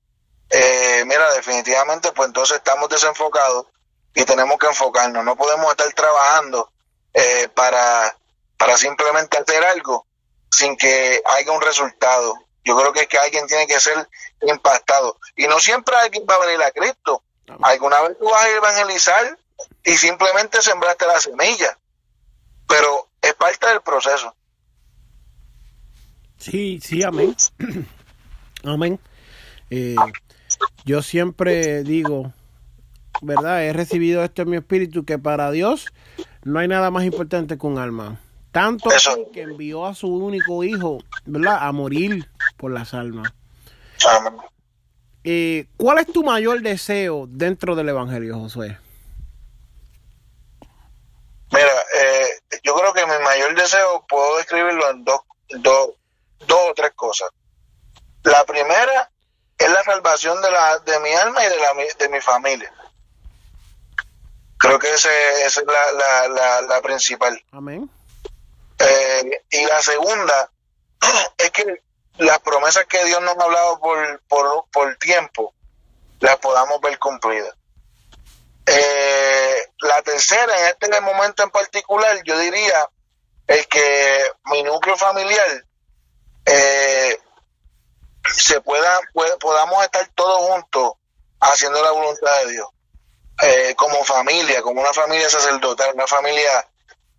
[0.50, 3.66] eh, mira, definitivamente, pues entonces estamos desenfocados
[4.14, 5.24] y tenemos que enfocarnos.
[5.24, 6.70] No podemos estar trabajando
[7.14, 8.16] eh, para
[8.62, 10.06] para simplemente hacer algo
[10.48, 12.34] sin que haya un resultado.
[12.64, 14.08] Yo creo que es que alguien tiene que ser
[14.40, 15.18] impactado.
[15.34, 17.24] Y no siempre alguien va a venir a Cristo.
[17.60, 19.36] Alguna vez tú vas a evangelizar
[19.82, 21.76] y simplemente sembraste la semilla.
[22.68, 24.32] Pero es parte del proceso.
[26.42, 27.36] Sí, sí, amén.
[28.64, 28.98] amén.
[29.70, 29.94] Eh,
[30.84, 32.32] yo siempre digo,
[33.20, 33.64] ¿verdad?
[33.64, 35.86] He recibido esto en mi espíritu que para Dios
[36.42, 38.20] no hay nada más importante que un alma.
[38.50, 38.90] Tanto
[39.32, 41.58] que envió a su único hijo, ¿verdad?
[41.60, 43.32] A morir por las almas.
[45.22, 48.76] Eh, ¿Cuál es tu mayor deseo dentro del Evangelio, Josué?
[51.52, 51.70] Mira,
[52.02, 55.20] eh, yo creo que mi mayor deseo puedo describirlo en dos,
[55.60, 55.90] dos,
[56.46, 57.30] dos o tres cosas.
[58.24, 59.10] La primera
[59.58, 62.72] es la salvación de, la, de mi alma y de, la, de mi familia.
[64.58, 65.10] Creo que esa
[65.44, 67.42] es la, la, la, la principal.
[67.52, 67.90] Amén.
[68.78, 70.50] Eh, y la segunda
[71.38, 71.82] es que
[72.18, 75.54] las promesas que Dios nos ha hablado por, por, por tiempo,
[76.20, 77.54] las podamos ver cumplidas.
[78.66, 82.88] Eh, la tercera, en este momento en particular, yo diría
[83.48, 85.64] el que mi núcleo familiar
[86.46, 87.18] eh,
[88.32, 89.00] se pueda,
[89.40, 90.92] podamos estar todos juntos
[91.40, 92.68] haciendo la voluntad de Dios.
[93.76, 96.68] como familia, como una familia sacerdotal, una familia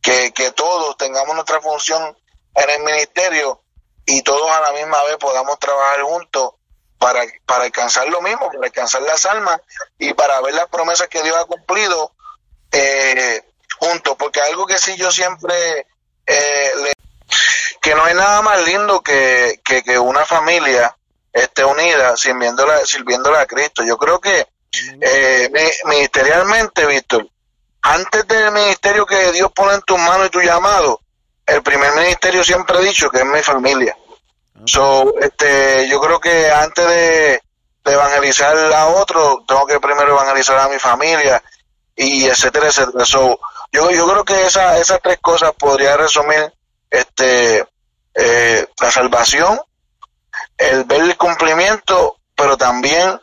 [0.03, 2.15] que, todos tengamos nuestra función
[2.55, 3.61] en el ministerio
[4.05, 6.51] y todos a la misma vez podamos trabajar juntos
[6.97, 9.61] para, para alcanzar lo mismo, para alcanzar las almas
[9.97, 12.11] y para ver las promesas que Dios ha cumplido
[12.71, 13.43] eh,
[13.77, 14.15] juntos.
[14.17, 15.87] Porque algo que sí yo siempre,
[16.25, 16.92] eh,
[17.83, 20.95] que no hay nada más lindo que, que, una familia
[21.33, 23.83] esté unida sirviéndole, sirviéndole a Cristo.
[23.83, 24.47] Yo creo que
[25.01, 25.51] eh,
[25.83, 27.27] ministerialmente, Víctor,
[27.81, 31.01] antes del ministerio que Dios pone en tus manos y tu llamado,
[31.45, 33.97] el primer ministerio siempre ha dicho que es mi familia.
[34.65, 37.41] So, este, yo creo que antes de,
[37.83, 41.43] evangelizar a otro, tengo que primero evangelizar a mi familia
[41.97, 43.03] y etcétera, etcétera.
[43.03, 43.37] So,
[43.73, 46.53] yo, yo creo que esa, esas tres cosas podría resumir
[46.89, 47.67] este
[48.15, 49.59] eh, la salvación,
[50.57, 53.19] el ver el cumplimiento, pero también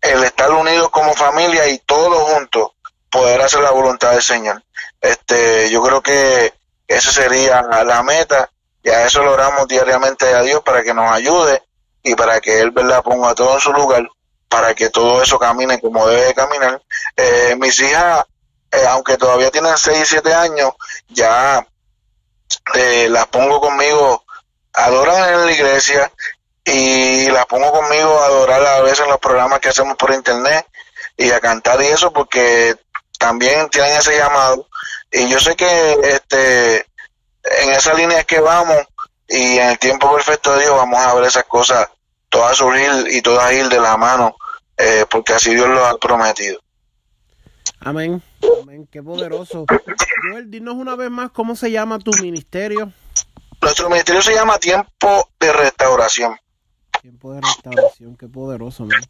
[0.00, 2.72] el estar unidos como familia y todos juntos
[3.10, 4.62] poder hacer la voluntad del Señor.
[5.00, 6.52] Este, yo creo que
[6.86, 8.50] esa sería la meta
[8.82, 11.62] y a eso lo oramos diariamente a Dios para que nos ayude
[12.02, 13.02] y para que Él ¿verdad?
[13.02, 14.06] ponga todo en su lugar,
[14.48, 16.82] para que todo eso camine como debe caminar.
[17.16, 18.24] Eh, mis hijas,
[18.70, 20.72] eh, aunque todavía tienen 6 y 7 años,
[21.08, 21.66] ya
[22.74, 24.23] eh, las pongo conmigo,
[24.74, 26.12] adoran en la iglesia
[26.64, 30.66] y las pongo conmigo a adorar a veces los programas que hacemos por internet
[31.16, 32.74] y a cantar y eso porque
[33.18, 34.66] también tienen ese llamado
[35.12, 36.86] y yo sé que este
[37.62, 38.78] en esa línea que vamos
[39.28, 41.88] y en el tiempo perfecto de Dios vamos a ver esas cosas
[42.28, 44.36] todas surgir y todas ir de la mano
[44.76, 46.60] eh, porque así Dios lo ha prometido.
[47.80, 48.22] Amén.
[48.62, 48.88] Amén.
[48.90, 49.66] Qué poderoso.
[50.22, 52.92] Joel, dinos una vez más cómo se llama tu ministerio.
[53.64, 56.38] Nuestro ministerio se llama Tiempo de Restauración.
[57.00, 59.00] Tiempo de Restauración, qué poderoso, man.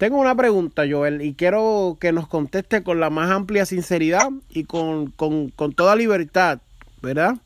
[0.00, 4.64] Tengo una pregunta, Joel, y quiero que nos conteste con la más amplia sinceridad y
[4.64, 6.58] con, con, con toda libertad,
[7.02, 7.36] ¿verdad?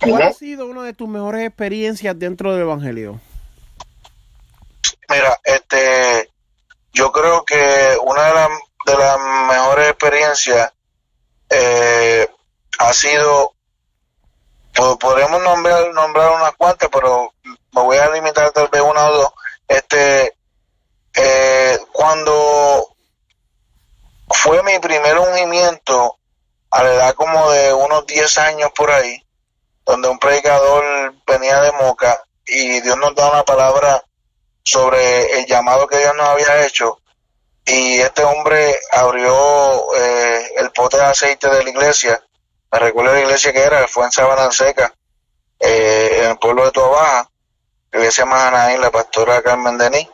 [0.00, 3.20] ¿Cuál ha sido una de tus mejores experiencias dentro del Evangelio?
[5.10, 6.30] Mira, este,
[6.94, 8.48] yo creo que una de, las
[8.86, 10.72] de las mejores experiencias
[11.50, 12.26] eh,
[12.78, 13.55] ha sido,
[15.00, 19.32] podemos nombrar, nombrar unas cuantas, pero me voy a limitar tal vez una o dos.
[19.68, 20.36] Este,
[21.14, 22.96] eh, cuando
[24.28, 26.18] fue mi primer ungimiento,
[26.70, 29.24] a la edad como de unos 10 años por ahí,
[29.84, 34.02] donde un predicador venía de Moca y Dios nos da una palabra
[34.62, 36.98] sobre el llamado que Dios nos había hecho
[37.66, 42.22] y este hombre abrió eh, el pote de aceite de la iglesia.
[42.78, 44.92] Recuerdo la iglesia que era, fue en Sabana Seca,
[45.58, 47.30] eh, en el pueblo de Tuabaja,
[47.92, 50.08] iglesia Mahanaín, la pastora Carmen Denis.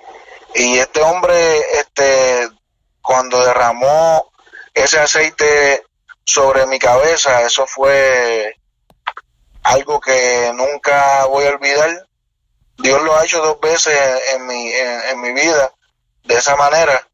[0.55, 2.49] Y este hombre, este,
[3.01, 4.31] cuando derramó
[4.75, 5.85] ese aceite
[6.25, 8.57] sobre mi cabeza, eso fue
[9.63, 12.07] algo que nunca voy a olvidar.
[12.79, 13.97] Dios lo ha hecho dos veces
[14.35, 15.73] en, mi, en mi vida
[16.25, 17.07] de esa manera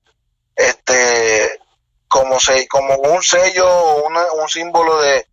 [0.58, 1.60] este
[2.08, 5.27] como se, como un sello un símbolo de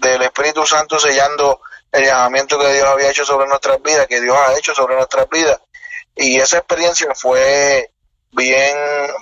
[0.00, 1.60] del Espíritu Santo sellando
[1.92, 5.28] el llamamiento que Dios había hecho sobre nuestras vidas, que Dios ha hecho sobre nuestras
[5.28, 5.60] vidas.
[6.14, 7.90] Y esa experiencia fue
[8.32, 8.76] bien,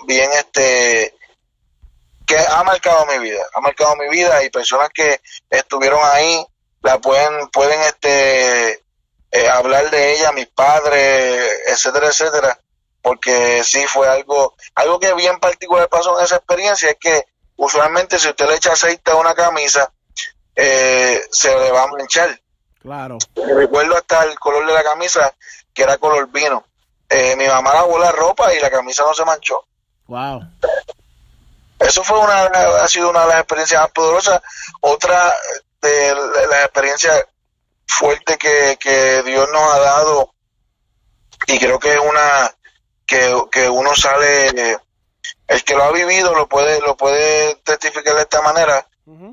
[0.07, 1.15] bien, este,
[2.27, 6.45] que ha marcado mi vida, ha marcado mi vida y personas que estuvieron ahí
[6.83, 8.85] la pueden, pueden, este,
[9.31, 12.61] eh, hablar de ella, mis padres, etcétera, etcétera,
[13.03, 17.25] porque sí fue algo, algo que bien particular pasó en esa experiencia, es que
[17.57, 19.93] usualmente si usted le echa aceite a una camisa,
[20.57, 22.41] eh, se le va a manchar.
[22.81, 23.19] Claro.
[23.35, 25.35] Recuerdo hasta el color de la camisa,
[25.73, 26.65] que era color vino.
[27.09, 29.65] Eh, mi mamá lavó la ropa y la camisa no se manchó.
[30.07, 30.43] Wow.
[31.79, 32.45] Eso fue una,
[32.83, 34.41] ha sido una de las experiencias más poderosas.
[34.81, 35.35] Otra
[35.83, 37.25] de las experiencias
[37.87, 40.33] fuertes que, que Dios nos ha dado,
[41.47, 42.53] y creo que es una,
[43.07, 44.79] que, uno sale,
[45.47, 48.87] el que lo ha vivido lo puede, lo puede testificar de esta manera.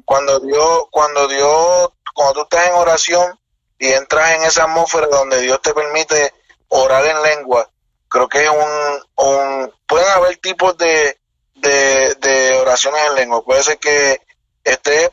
[0.06, 3.40] Cuando Dios, cuando Dios, cuando tú estás en oración
[3.80, 6.32] y entras en esa atmósfera donde Dios te permite
[6.68, 7.68] orar en lengua,
[8.08, 11.20] creo que es un, un pueden haber tipos de,
[11.56, 13.44] de, de oraciones en lengua.
[13.44, 14.22] Puede ser que
[14.64, 15.12] esté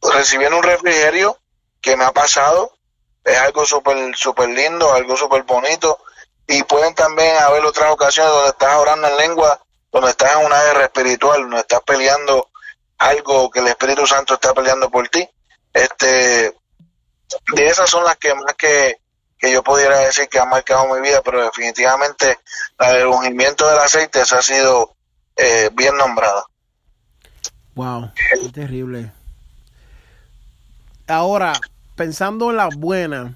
[0.00, 1.38] recibiendo un refrigerio
[1.82, 2.72] que me ha pasado,
[3.24, 5.98] es algo súper super lindo, algo súper bonito,
[6.46, 10.62] y pueden también haber otras ocasiones donde estás orando en lengua, donde estás en una
[10.62, 12.48] guerra espiritual, donde estás peleando
[13.02, 15.28] algo que el Espíritu Santo está peleando por ti.
[15.72, 16.54] Este,
[17.54, 18.98] de esas son las que más que,
[19.50, 22.38] yo pudiera decir que han marcado mi vida, pero definitivamente
[22.78, 24.94] la del ungimiento del aceite esa ha sido
[25.36, 26.44] eh, bien nombrada.
[27.74, 29.10] Wow, qué terrible.
[31.08, 31.54] Ahora,
[31.96, 33.32] pensando en las buenas,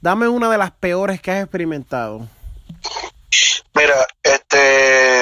[0.00, 2.26] dame una de las peores que has experimentado.
[3.74, 5.13] Mira, este,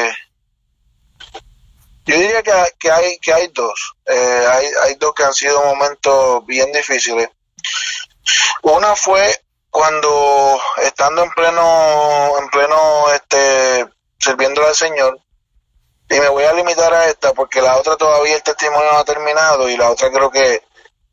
[2.05, 5.63] yo diría que, que hay que hay dos, eh, hay, hay dos que han sido
[5.65, 7.29] momentos bien difíciles.
[8.63, 9.35] Una fue
[9.71, 13.87] cuando estando en pleno, en pleno, este,
[14.19, 15.19] sirviendo al Señor,
[16.11, 19.05] y me voy a limitar a esta porque la otra todavía el testimonio no ha
[19.05, 20.63] terminado y la otra creo que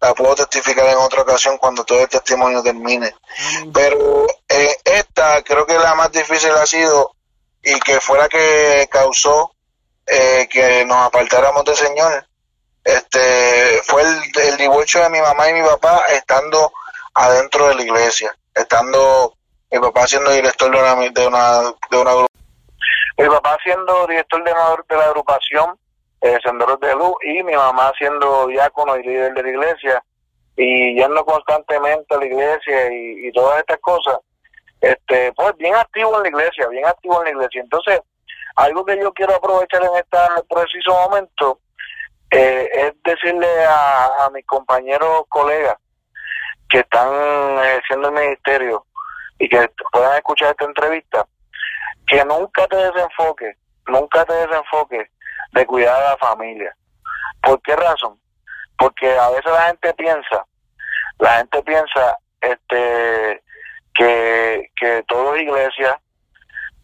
[0.01, 3.15] la puedo testificar en otra ocasión cuando todo el testimonio termine.
[3.73, 7.15] Pero eh, esta creo que la más difícil ha sido
[7.63, 9.53] y que fue la que causó
[10.11, 12.25] eh, que nos apartáramos del Señor.
[12.83, 16.71] este fue el, divorcio de mi mamá y mi papá estando
[17.13, 19.33] adentro de la iglesia, estando
[19.71, 22.27] mi papá siendo director de una, de una, de una
[23.17, 25.77] mi papá siendo director de, de la agrupación
[26.21, 30.03] eh, Senderos de Luz y mi mamá siendo diácono y líder de la iglesia
[30.55, 34.17] y yendo constantemente a la iglesia y, todas estas cosas,
[34.81, 37.61] este, pues bien activo en la iglesia, bien activo en la iglesia.
[37.61, 38.01] Entonces,
[38.55, 40.17] algo que yo quiero aprovechar en este
[40.49, 41.59] preciso momento
[42.31, 45.77] eh, es decirle a, a mis compañeros colegas
[46.69, 47.09] que están
[47.63, 48.85] ejerciendo el ministerio
[49.39, 51.25] y que puedan escuchar esta entrevista,
[52.07, 53.57] que nunca te desenfoques,
[53.87, 55.09] nunca te desenfoques
[55.53, 56.75] de cuidar a la familia.
[57.41, 58.19] ¿Por qué razón?
[58.77, 60.45] Porque a veces la gente piensa,
[61.17, 63.43] la gente piensa este
[63.95, 65.99] que, que todo es iglesia,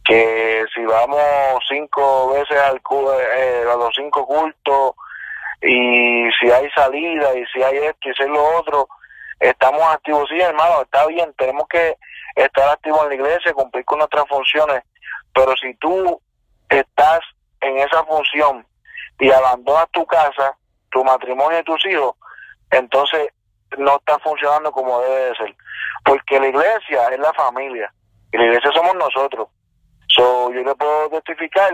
[0.05, 1.19] que si vamos
[1.67, 4.93] cinco veces al eh, a los cinco cultos
[5.61, 8.87] y si hay salida y si hay esto y si lo otro,
[9.39, 10.29] estamos activos.
[10.29, 11.97] Sí, hermano, está bien, tenemos que
[12.35, 14.83] estar activos en la iglesia, cumplir con nuestras funciones,
[15.33, 16.21] pero si tú
[16.69, 17.21] estás
[17.61, 18.65] en esa función
[19.19, 20.55] y abandonas tu casa,
[20.91, 22.15] tu matrimonio y tus hijos,
[22.69, 23.29] entonces
[23.77, 25.55] no está funcionando como debe de ser.
[26.03, 27.91] Porque la iglesia es la familia
[28.31, 29.49] y la iglesia somos nosotros.
[30.15, 31.73] So, yo le puedo testificar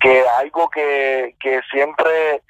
[0.00, 2.42] que algo que, que siempre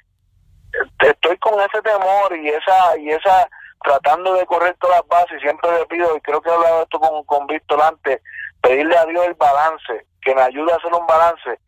[0.99, 3.49] estoy con ese temor y esa y esa
[3.83, 6.99] tratando de correr todas las bases siempre le pido y creo que he hablado esto
[6.99, 8.21] con, con Víctor antes
[8.61, 11.59] pedirle a Dios el balance que me ayude a hacer un balance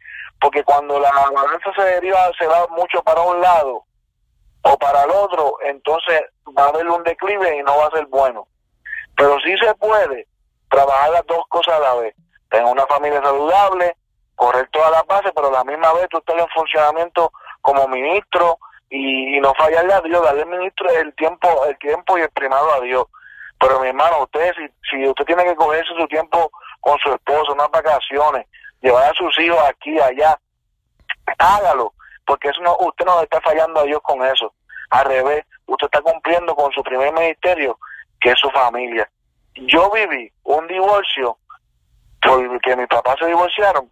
[0.41, 3.85] porque cuando la balanza se deriva, se va mucho para un lado
[4.63, 6.21] o para el otro, entonces
[6.57, 8.47] va a haber un declive y no va a ser bueno.
[9.15, 10.27] Pero sí se puede
[10.69, 12.15] trabajar las dos cosas a la vez.
[12.51, 13.95] Tener una familia saludable,
[14.35, 18.59] correr todas las bases, pero a la misma vez tú estás en funcionamiento como ministro
[18.89, 22.73] y, no fallarle a Dios, darle al ministro el tiempo, el tiempo y el primado
[22.73, 23.05] a Dios.
[23.57, 27.53] Pero mi hermano, usted, si, si usted tiene que cogerse su tiempo con su esposo,
[27.53, 28.47] unas vacaciones,
[28.81, 30.37] llevar a sus hijos aquí, allá,
[31.37, 31.93] hágalo,
[32.25, 34.53] porque eso no, usted no está fallando a Dios con eso.
[34.89, 37.79] Al revés, usted está cumpliendo con su primer ministerio,
[38.19, 39.09] que es su familia.
[39.53, 41.37] Yo viví un divorcio
[42.21, 43.91] porque mis papás se divorciaron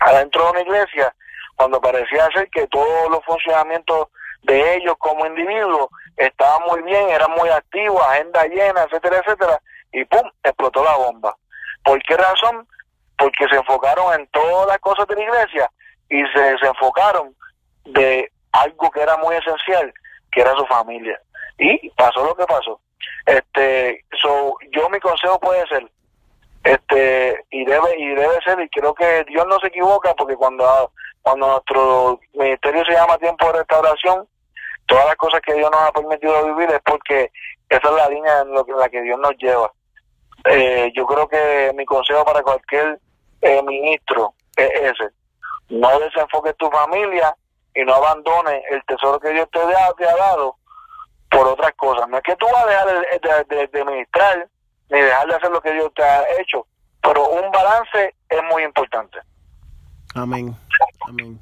[0.00, 1.14] adentro de una iglesia
[1.56, 4.08] cuando parecía ser que todos los funcionamientos
[4.42, 9.60] de ellos como individuos estaban muy bien, eran muy activos, agenda llena, etcétera, etcétera,
[9.92, 11.36] y pum, explotó la bomba.
[11.82, 12.66] ¿Por qué razón?
[13.18, 15.70] porque se enfocaron en todas las cosas de la iglesia
[16.08, 17.34] y se desenfocaron
[17.84, 19.92] de algo que era muy esencial,
[20.32, 21.20] que era su familia.
[21.58, 22.80] Y pasó lo que pasó.
[23.26, 25.90] Este, so, yo mi consejo puede ser,
[26.64, 30.92] este, y debe, y debe ser, y creo que Dios no se equivoca, porque cuando,
[31.22, 34.28] cuando nuestro ministerio se llama tiempo de restauración,
[34.86, 37.30] todas las cosas que Dios nos ha permitido vivir es porque
[37.68, 39.70] esa es la línea en, lo que, en la que Dios nos lleva.
[40.44, 42.98] Eh, yo creo que mi consejo para cualquier
[43.42, 45.10] eh, ministro es ese.
[45.68, 47.34] No desenfoques tu familia
[47.74, 50.56] y no abandones el tesoro que Dios te, ha, dado
[51.30, 52.08] por otras cosas.
[52.08, 54.48] No es que tú vas a dejar de, de, ministrar
[54.90, 56.66] ni dejar de hacer lo que Dios te ha hecho,
[57.02, 59.18] pero un balance es muy importante.
[60.14, 60.54] Amén.
[61.06, 61.40] Amén.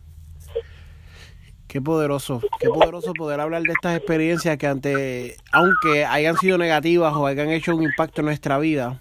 [1.69, 7.13] Qué poderoso, qué poderoso poder hablar de estas experiencias que ante, aunque hayan sido negativas
[7.15, 9.01] o hayan hecho un impacto en nuestra vida,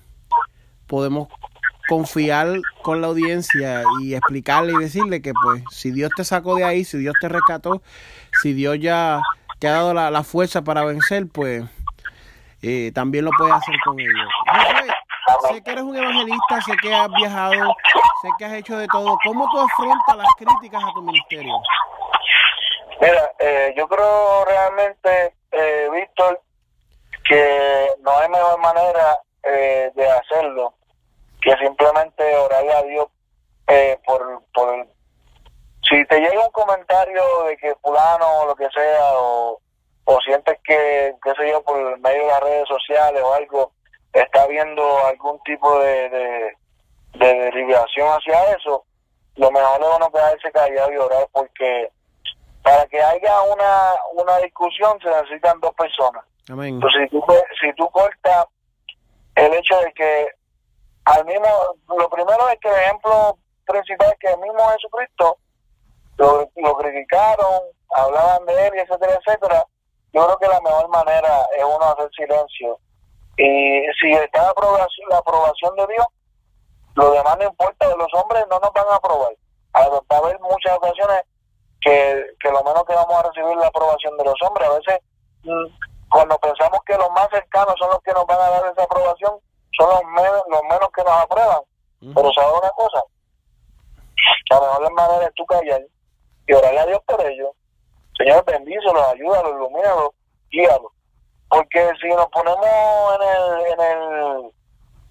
[0.88, 1.30] podemos
[1.88, 6.64] confiar con la audiencia y explicarle y decirle que pues si Dios te sacó de
[6.64, 7.82] ahí, si Dios te rescató,
[8.42, 9.22] si Dios ya
[9.60, 11.64] te ha dado la, fuerza para vencer, pues
[12.66, 14.30] eh, también lo puedes hacer con ellos.
[15.50, 17.76] sé que eres un evangelista, sé que has viajado,
[18.22, 19.18] sé que has hecho de todo.
[19.24, 21.54] ¿Cómo tú afrontas las críticas a tu ministerio?
[23.02, 26.42] Mira, eh, yo creo realmente, eh, Víctor,
[27.28, 30.74] que no hay mejor manera eh, de hacerlo
[31.42, 33.08] que simplemente orarle a Dios
[33.68, 34.88] eh, por, por
[35.88, 39.60] si te llega un comentario de que fulano o lo que sea o,
[40.06, 43.72] o sientes que qué sé yo por medio de las redes sociales o algo
[44.14, 48.86] está viendo algún tipo de, de, de hacia eso
[49.36, 51.90] lo mejor es uno quedarse callado y orar porque
[52.64, 57.26] para que haya una, una discusión se necesitan dos personas entonces si tú,
[57.60, 58.46] si tú cortas
[59.36, 60.28] el hecho de que
[61.06, 61.48] al mismo,
[61.88, 65.38] lo primero es que el ejemplo principal es que el mismo Jesucristo
[66.18, 67.62] lo, lo criticaron,
[67.94, 69.66] hablaban de él, etcétera, etcétera.
[70.16, 72.80] Yo creo que la mejor manera es uno hacer silencio.
[73.36, 76.08] Y si está la aprobación, la aprobación de Dios,
[76.96, 79.34] lo demás no importa, los hombres no nos van a aprobar.
[79.76, 81.22] Va a haber muchas ocasiones
[81.82, 84.70] que, que lo menos que vamos a recibir la aprobación de los hombres.
[84.70, 85.00] A veces,
[85.44, 88.84] mm, cuando pensamos que los más cercanos son los que nos van a dar esa
[88.84, 89.36] aprobación,
[89.78, 91.62] son los menos, los menos que nos aprueban.
[92.00, 93.04] Pero ¿sabes una cosa?
[94.50, 95.82] La mejor manera es tú callar
[96.48, 97.50] y orarle a Dios por ellos.
[98.18, 100.10] Señor, bendícelos, ayúdalos, ilumínalos,
[100.50, 100.92] guíalos.
[101.50, 104.52] Porque si nos ponemos en el, en el,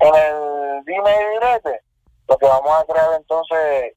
[0.01, 1.81] en el dime y direte,
[2.29, 3.95] lo que vamos a crear entonces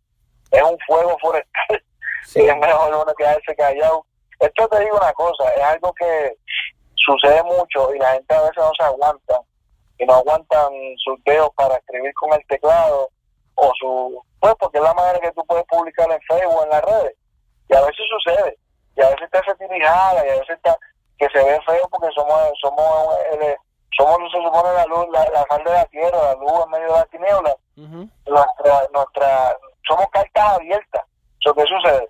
[0.51, 1.83] es un fuego forestal.
[2.35, 4.05] Y es mejor uno quedarse callado.
[4.39, 6.37] Esto te digo una cosa, es algo que
[6.95, 9.41] sucede mucho y la gente a veces no se aguanta
[9.97, 13.09] y no aguantan sus dedos para escribir con el teclado
[13.55, 16.83] o su pues porque es la manera que tú puedes publicar en Facebook en las
[16.83, 17.15] redes
[17.69, 18.57] y a veces sucede
[18.97, 20.77] y a veces te hace tirijada y a veces está
[21.17, 23.55] que se ve feo porque somos somos eh,
[23.97, 26.87] somos se supone la luz la, la sal de la tierra la luz en medio
[26.87, 27.55] de la tiniebla
[28.25, 31.03] nuestra nuestra somos cartas abiertas
[31.39, 32.09] eso qué sucede.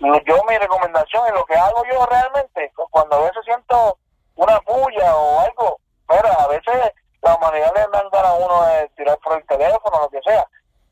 [0.00, 3.98] Yo mi recomendación es lo que hago yo realmente cuando a veces siento
[4.36, 9.18] una puya o algo mira a veces la humanidad le mandan a uno de tirar
[9.18, 10.46] por el teléfono o lo que sea.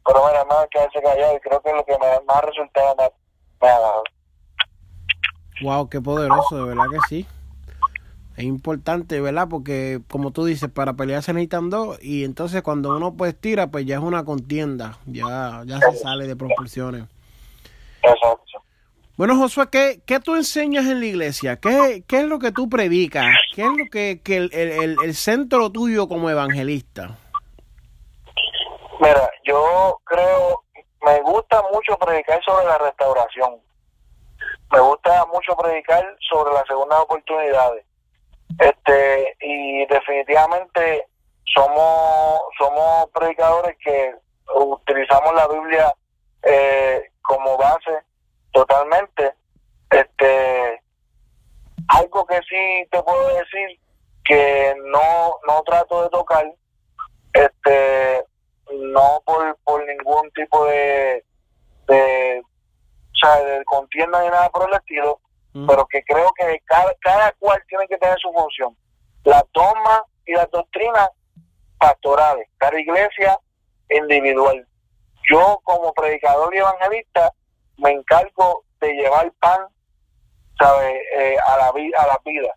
[0.04, 2.96] Pero mira más quedarse callado y creo que es lo que me, más resultado
[3.60, 4.02] me ha dado
[5.62, 7.26] Wow, qué poderoso, de verdad que sí.
[8.36, 9.48] Es importante, ¿verdad?
[9.48, 13.68] Porque como tú dices, para pelear se necesitan dos y entonces cuando uno pues tira,
[13.68, 17.04] pues ya es una contienda, ya ya se sale de proporciones.
[18.02, 18.62] Exacto.
[19.16, 21.56] Bueno, Josué, ¿qué, ¿qué tú enseñas en la iglesia?
[21.56, 23.24] ¿Qué, qué es lo que tú predicas?
[23.54, 27.16] ¿Qué es lo que, que el, el, el centro tuyo como evangelista?
[29.00, 30.62] Mira, yo creo,
[31.02, 33.54] me gusta mucho predicar sobre la restauración.
[34.70, 35.15] Me gusta
[35.54, 37.84] predicar sobre las segundas oportunidades.
[38.58, 41.06] Este, y definitivamente
[41.54, 44.14] somos, somos predicadores que
[44.54, 45.94] utilizamos la Biblia
[46.42, 48.02] eh, como base
[48.52, 49.34] totalmente.
[49.90, 50.82] Este,
[51.88, 53.80] algo que sí te puedo decir
[54.24, 56.44] que no, no trato de tocar,
[57.32, 58.24] este,
[58.72, 61.24] no por, por ningún tipo de,
[61.86, 65.20] de, o sea, de contienda ni nada por el estilo,
[65.66, 68.76] pero que creo que cada, cada cual tiene que tener su función.
[69.24, 71.08] La toma y las doctrinas
[71.78, 73.38] pastorales, cada iglesia
[73.88, 74.66] individual.
[75.30, 77.32] Yo como predicador y evangelista
[77.78, 79.66] me encargo de llevar pan,
[80.58, 81.00] ¿sabe?
[81.16, 82.52] Eh, a la vida, a la vida,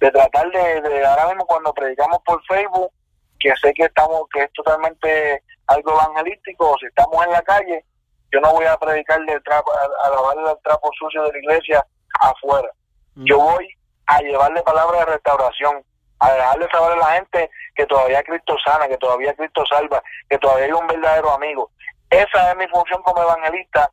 [0.00, 2.90] de tratar de, de, ahora mismo cuando predicamos por Facebook,
[3.38, 7.84] que sé que estamos, que es totalmente algo evangelístico, o si estamos en la calle,
[8.32, 11.86] yo no voy a predicar de trapo, a, lavarle el trapo sucio de la iglesia
[12.20, 12.68] afuera.
[13.16, 13.68] Yo voy
[14.06, 15.82] a llevarle palabra de restauración,
[16.18, 20.38] a dejarle saber a la gente que todavía Cristo sana, que todavía Cristo salva, que
[20.38, 21.70] todavía hay un verdadero amigo.
[22.10, 23.90] Esa es mi función como evangelista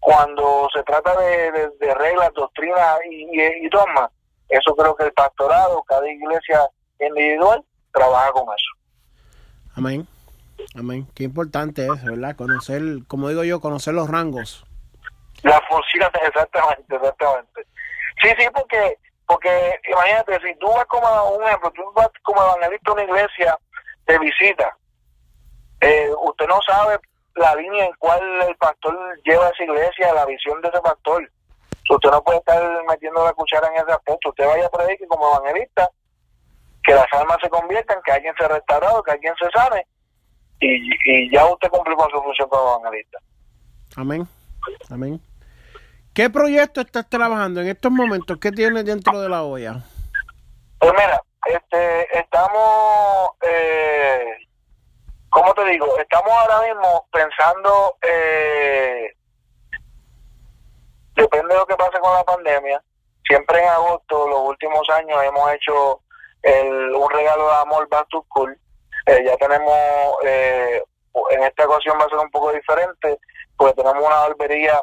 [0.00, 4.10] cuando se trata de, de, de reglas, doctrinas y, y, y dogmas,
[4.48, 6.68] eso creo que el pastorado, cada iglesia
[7.00, 9.34] individual, trabaja con eso.
[9.74, 10.06] Amén.
[10.74, 11.06] Amén.
[11.14, 12.36] Qué importante es, ¿verdad?
[12.36, 14.64] Conocer, como digo yo, conocer los rangos.
[15.46, 17.66] La función, exactamente, exactamente.
[18.20, 22.90] Sí, sí, porque, porque imagínate, si tú vas como un ejemplo, tú vas como evangelista
[22.90, 23.58] a una iglesia
[24.06, 24.76] de visita,
[25.82, 26.98] eh, usted no sabe
[27.36, 31.30] la línea en cual el pastor lleva esa iglesia, la visión de ese pastor.
[31.88, 34.30] Usted no puede estar metiendo la cuchara en ese aspecto.
[34.30, 35.88] Usted vaya a predicar como evangelista,
[36.82, 39.86] que las almas se conviertan, que alguien se restaurado, que alguien se sane,
[40.58, 43.18] y, y ya usted cumplió con su función como evangelista.
[43.96, 44.26] Amén.
[44.90, 45.20] Amén.
[46.16, 48.38] ¿Qué proyecto estás trabajando en estos momentos?
[48.40, 49.84] ¿Qué tienes dentro de la olla?
[50.78, 54.24] Pues mira, este, estamos eh,
[55.28, 55.86] ¿cómo te digo?
[55.98, 59.14] Estamos ahora mismo pensando, eh,
[61.16, 62.82] depende de lo que pase con la pandemia,
[63.28, 66.00] siempre en agosto, los últimos años, hemos hecho
[66.40, 68.58] el, un regalo de amor back to school.
[69.04, 70.82] Eh, ya tenemos, eh,
[71.32, 73.18] en esta ocasión va a ser un poco diferente,
[73.58, 74.82] porque tenemos una barbería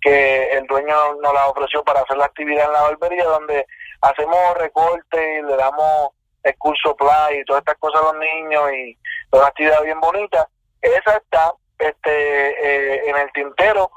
[0.00, 3.66] que el dueño nos la ofreció para hacer la actividad en la barbería, donde
[4.00, 6.10] hacemos recortes y le damos
[6.42, 8.96] el curso play y todas estas cosas a los niños y
[9.32, 10.48] una actividad bien bonita.
[10.80, 13.90] Esa está este eh, en el tintero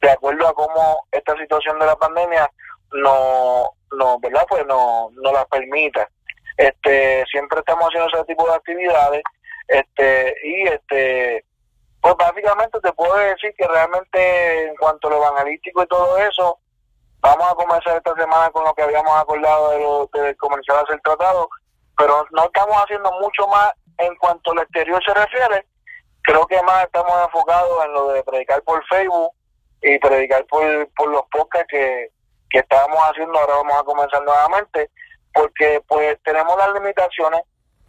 [0.00, 2.50] de acuerdo a cómo esta situación de la pandemia
[2.92, 6.08] no, no verdad pues no, no la permita
[6.56, 9.22] este siempre estamos haciendo ese tipo de actividades
[9.66, 11.44] este y este
[12.04, 16.58] pues básicamente te puedo decir que realmente en cuanto a lo evangelístico y todo eso
[17.20, 20.80] vamos a comenzar esta semana con lo que habíamos acordado de, lo, de comenzar a
[20.80, 21.48] hacer tratado
[21.96, 25.66] pero no estamos haciendo mucho más en cuanto al exterior se refiere.
[26.20, 29.32] Creo que más estamos enfocados en lo de predicar por Facebook
[29.80, 30.62] y predicar por,
[30.94, 32.10] por los podcasts que,
[32.50, 34.90] que estábamos haciendo, ahora vamos a comenzar nuevamente,
[35.32, 37.40] porque pues tenemos las limitaciones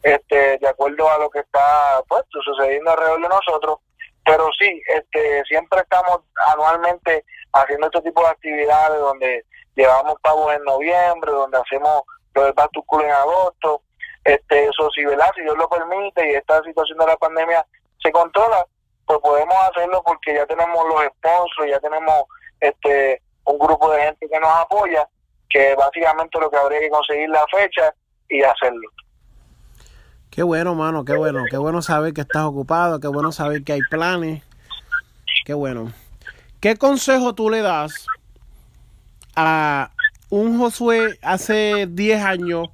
[0.03, 3.79] este de acuerdo a lo que está pues sucediendo alrededor de nosotros
[4.25, 7.23] pero sí este siempre estamos anualmente
[7.53, 9.45] haciendo este tipo de actividades donde
[9.75, 12.01] llevamos pavos en noviembre donde hacemos
[12.33, 12.71] lo del back
[13.03, 13.81] en agosto.
[14.23, 17.65] Este eso si verdad si Dios lo permite y esta situación de la pandemia
[18.01, 18.65] se controla
[19.05, 22.23] pues podemos hacerlo porque ya tenemos los sponsors ya tenemos
[22.59, 25.07] este un grupo de gente que nos apoya
[25.47, 27.93] que básicamente lo que habría que conseguir la fecha
[28.27, 28.89] y hacerlo
[30.29, 31.43] Qué bueno, mano, qué bueno.
[31.49, 34.43] Qué bueno saber que estás ocupado, qué bueno saber que hay planes.
[35.45, 35.91] Qué bueno.
[36.59, 38.07] ¿Qué consejo tú le das
[39.35, 39.91] a
[40.29, 42.69] un Josué hace 10 años,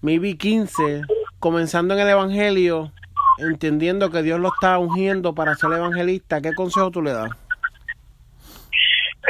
[0.00, 1.02] maybe 15,
[1.38, 2.92] comenzando en el Evangelio,
[3.38, 6.40] entendiendo que Dios lo está ungiendo para ser evangelista?
[6.40, 7.30] ¿Qué consejo tú le das?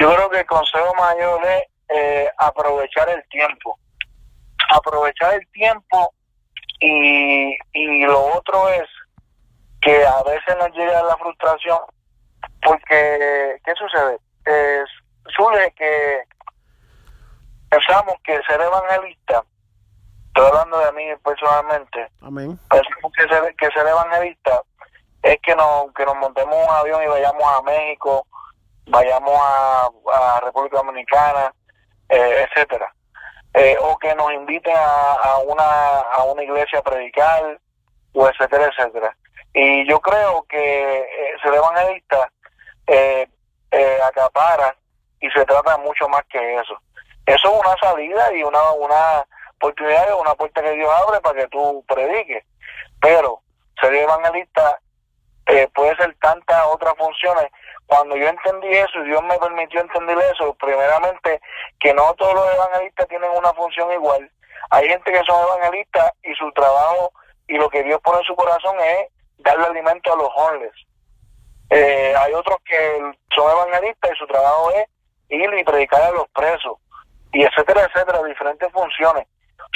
[0.00, 1.62] Yo creo que el consejo mayor es
[1.94, 3.78] eh, aprovechar el tiempo.
[4.70, 6.14] Aprovechar el tiempo
[6.80, 8.88] y, y lo otro es
[9.82, 11.78] que a veces nos llega la frustración
[12.62, 14.18] porque, ¿qué sucede?
[14.44, 14.88] Es,
[15.36, 16.22] suele que
[17.68, 19.44] pensamos que ser evangelista,
[20.28, 22.58] estoy hablando de mí personalmente, Amén.
[22.70, 24.62] que ser, que ser evangelista
[25.22, 28.26] es que nos, que nos montemos un avión y vayamos a México,
[28.86, 31.52] vayamos a, a República Dominicana,
[32.08, 32.92] eh, etcétera
[33.54, 37.58] eh, o que nos inviten a, a, una, a una iglesia a predicar,
[38.12, 39.16] o etcétera, etcétera.
[39.52, 42.30] Y yo creo que eh, ser evangelista
[42.86, 43.26] eh,
[43.70, 44.76] eh, acapara
[45.20, 46.76] y se trata mucho más que eso.
[47.26, 49.26] Eso es una salida y una, una
[49.56, 52.44] oportunidad, una puerta que Dios abre para que tú prediques.
[53.00, 53.40] Pero
[53.80, 54.80] ser evangelista
[55.50, 57.46] eh, puede ser tantas otras funciones
[57.86, 61.40] cuando yo entendí eso y Dios me permitió entender eso, primeramente
[61.80, 64.30] que no todos los evangelistas tienen una función igual.
[64.70, 67.12] Hay gente que son evangelistas y su trabajo
[67.48, 70.72] y lo que Dios pone en su corazón es darle alimento a los hombres.
[71.70, 72.98] Eh, hay otros que
[73.34, 74.86] son evangelistas y su trabajo es
[75.28, 76.78] ir y predicar a los presos
[77.32, 79.26] y etcétera, etcétera, diferentes funciones.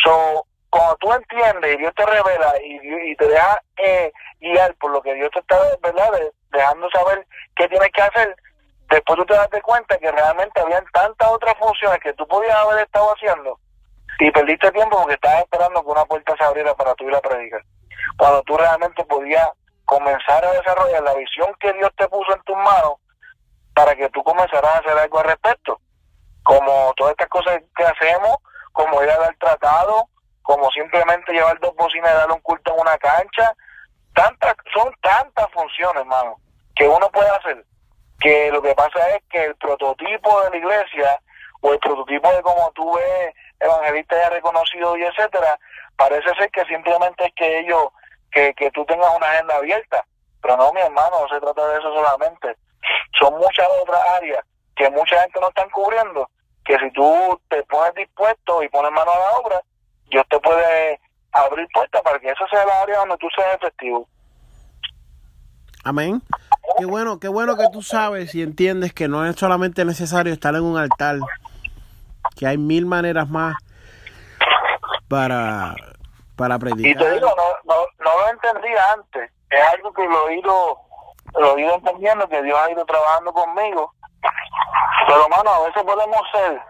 [0.05, 5.01] So, cuando tú entiendes y Dios te revela y, te deja eh, guiar por lo
[5.03, 6.11] que Dios te está ¿verdad?
[6.51, 8.37] dejando saber qué tienes que hacer,
[8.91, 12.85] después tú te das cuenta que realmente habían tantas otras funciones que tú podías haber
[12.85, 13.61] estado haciendo
[14.19, 17.21] y perdiste tiempo porque estabas esperando que una puerta se abriera para tú ir a
[17.21, 17.63] predicar.
[18.17, 19.49] Cuando tú realmente podías
[19.85, 22.95] comenzar a desarrollar la visión que Dios te puso en tus manos
[23.77, 25.79] para que tú comenzaras a hacer algo al respecto.
[26.43, 28.39] Como todas estas cosas que hacemos,
[28.73, 30.09] como ir a dar tratado,
[30.45, 33.53] como simplemente llevar dos bocinas y darle un culto en una cancha.
[34.15, 36.37] Tantas, son tantas funciones, hermano,
[36.77, 37.65] que uno puede hacer,
[38.21, 41.19] que lo que pasa es que el prototipo de la iglesia
[41.63, 45.59] o el prototipo de como tú ves evangelista ya reconocido y etcétera,
[45.97, 47.89] parece ser que simplemente es que ellos,
[48.31, 50.05] que, que tú tengas una agenda abierta.
[50.43, 52.55] Pero no, mi hermano, no se trata de eso solamente.
[53.19, 54.45] Son muchas otras áreas
[54.77, 56.29] que mucha gente no están cubriendo,
[56.67, 59.61] que si tú te pones dispuesto y pones mano a la obra,
[60.15, 61.01] Dios te puede
[61.33, 64.07] abrir puertas para que eso sea la área donde tú seas efectivo.
[65.83, 66.23] Amén.
[66.79, 70.55] Qué bueno, qué bueno que tú sabes y entiendes que no es solamente necesario estar
[70.55, 71.17] en un altar,
[72.37, 73.57] que hay mil maneras más
[75.09, 75.75] para,
[76.37, 76.93] para predicar.
[76.93, 80.79] Y te digo, no, no, no lo entendía antes, es algo que lo he ido,
[81.41, 83.93] lo he ido entendiendo, que Dios ha ido trabajando conmigo,
[85.09, 86.61] pero hermano, a veces podemos ser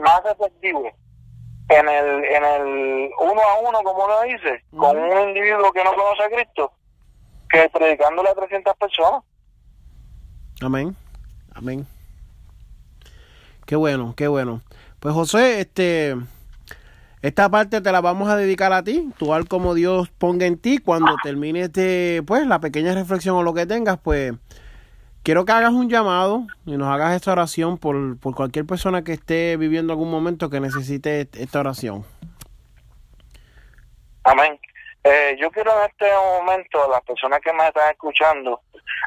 [0.00, 0.94] más efectivos
[1.68, 5.94] en el, en el uno a uno, como uno dice, con un individuo que no
[5.94, 6.72] conoce a Cristo,
[7.48, 9.22] que predicándole a 300 personas.
[10.60, 10.94] Amén,
[11.54, 11.86] amén.
[13.66, 14.60] Qué bueno, qué bueno.
[15.00, 16.16] Pues José, este,
[17.22, 20.58] esta parte te la vamos a dedicar a ti, tú al como Dios ponga en
[20.58, 24.34] ti, cuando termines de, pues, la pequeña reflexión o lo que tengas, pues,
[25.24, 29.14] quiero que hagas un llamado y nos hagas esta oración por, por cualquier persona que
[29.14, 32.04] esté viviendo algún momento que necesite esta oración.
[34.22, 34.60] Amén.
[35.02, 38.60] Eh, yo quiero en este momento a las personas que me están escuchando,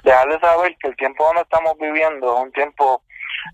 [0.04, 3.04] dejarles saber que el tiempo donde estamos viviendo es un tiempo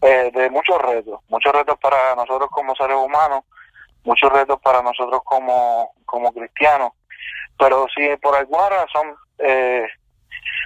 [0.01, 3.43] eh, de muchos retos, muchos retos para nosotros como seres humanos,
[4.03, 6.91] muchos retos para nosotros como, como cristianos,
[7.57, 9.85] pero si por alguna razón eh,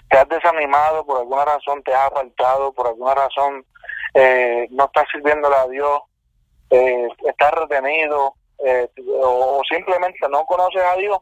[0.09, 3.65] te has desanimado, por alguna razón te has apartado, por alguna razón
[4.13, 6.01] eh, no estás sirviéndole a Dios,
[6.69, 8.33] eh, estás retenido
[8.65, 8.89] eh,
[9.21, 11.17] o, simplemente no conoces a Dios,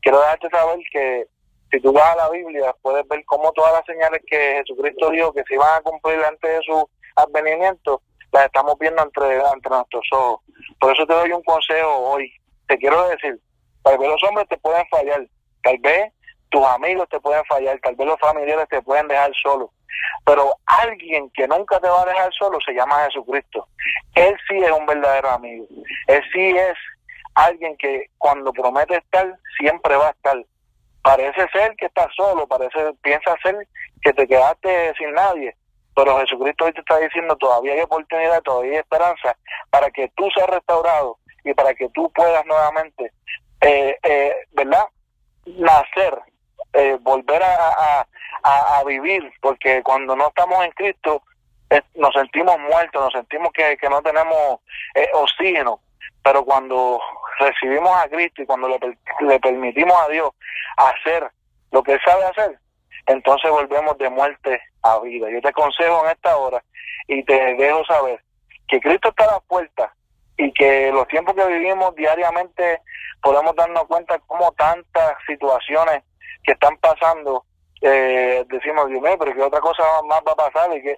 [0.00, 1.26] quiero dejarte saber que
[1.70, 5.32] si tú vas a la Biblia, puedes ver cómo todas las señales que Jesucristo dijo
[5.32, 10.04] que se iban a cumplir antes de su advenimiento, las estamos viendo entre, entre nuestros
[10.12, 10.40] ojos.
[10.80, 12.32] Por eso te doy un consejo hoy.
[12.66, 13.38] Te quiero decir,
[13.82, 15.26] tal vez los hombres te pueden fallar,
[15.62, 16.12] tal vez
[16.50, 19.72] tus amigos te pueden fallar, tal vez los familiares te pueden dejar solo,
[20.24, 23.66] pero alguien que nunca te va a dejar solo se llama Jesucristo.
[24.14, 25.66] Él sí es un verdadero amigo.
[26.06, 26.76] Él sí es
[27.34, 30.36] alguien que cuando promete estar, siempre va a estar.
[31.02, 33.56] Parece ser que estás solo, parece, piensa ser
[34.02, 35.56] que te quedaste sin nadie,
[35.94, 39.36] pero Jesucristo hoy te está diciendo todavía hay oportunidad, todavía hay esperanza
[39.70, 43.12] para que tú seas restaurado y para que tú puedas nuevamente,
[43.62, 44.84] eh, eh, ¿verdad?
[45.46, 46.20] Nacer,
[46.72, 48.06] eh, volver a,
[48.42, 51.22] a, vivir, porque cuando no estamos en Cristo
[51.94, 54.60] nos sentimos muertos, nos sentimos que, no tenemos
[55.14, 55.80] oxígeno,
[56.24, 57.00] pero cuando
[57.38, 58.78] recibimos a Cristo y cuando le,
[59.20, 60.30] le permitimos a Dios
[60.76, 61.30] hacer
[61.70, 62.58] lo que Él sabe hacer,
[63.06, 65.28] entonces volvemos de muerte a vida.
[65.30, 66.62] Yo te aconsejo en esta hora
[67.06, 68.22] y te dejo saber
[68.68, 69.94] que Cristo está a la puerta
[70.36, 72.80] y que los tiempos que vivimos diariamente
[73.22, 76.02] podemos darnos cuenta cómo tantas situaciones
[76.42, 77.44] que están pasando,
[77.82, 80.96] eh, decimos, Dios mío, pero que otra cosa más va a pasar y que,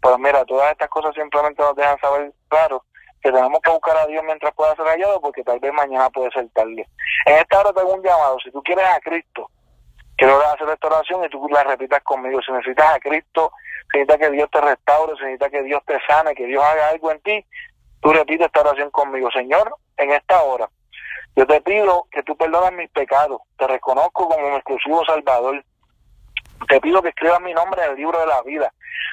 [0.00, 2.84] pues mira, todas estas cosas simplemente nos dejan saber, claro,
[3.22, 6.30] que tenemos que buscar a Dios mientras pueda ser hallado porque tal vez mañana puede
[6.32, 6.86] ser tarde.
[7.26, 9.48] En esta hora tengo un llamado, si tú quieres a Cristo,
[10.16, 12.40] quiero hacer esta oración y tú la repitas conmigo.
[12.42, 13.52] Si necesitas a Cristo,
[13.92, 16.88] si necesitas que Dios te restaure, si necesitas que Dios te sane, que Dios haga
[16.88, 17.46] algo en ti,
[18.00, 19.30] tú repites esta oración conmigo.
[19.30, 20.68] Señor, en esta hora,
[21.34, 25.64] yo te pido que tú perdones mis pecados, te reconozco como mi exclusivo Salvador.
[26.68, 28.72] Te pido que escribas mi nombre en el libro de la vida.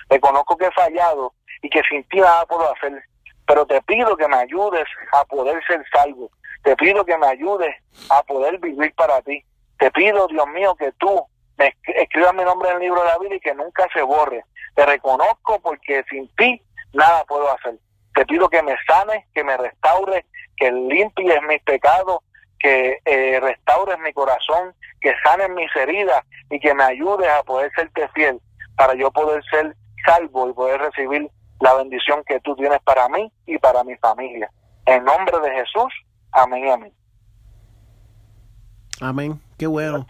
[0.10, 3.02] Reconozco que he fallado y que sin ti nada puedo hacer.
[3.48, 6.30] Pero te pido que me ayudes a poder ser salvo.
[6.64, 7.76] Te pido que me ayudes
[8.10, 9.44] a poder vivir para ti.
[9.80, 11.26] Te pido, Dios mío, que tú
[11.58, 14.44] me escribas mi nombre en el libro de la vida y que nunca se borre.
[14.76, 16.62] Te reconozco porque sin ti
[16.94, 17.76] nada puedo hacer.
[18.14, 20.26] Te pido que me sanes, que me restaures,
[20.60, 22.20] que limpies mis pecados,
[22.60, 27.72] que eh, restaures mi corazón, que sanes mis heridas y que me ayudes a poder
[27.74, 28.40] serte fiel
[28.76, 31.30] para yo poder ser salvo y poder recibir
[31.62, 34.50] la bendición que tú tienes para mí y para mi familia.
[34.86, 35.94] En nombre de Jesús,
[36.32, 36.94] amén y amén.
[39.02, 39.40] Amén.
[39.58, 40.08] Qué bueno.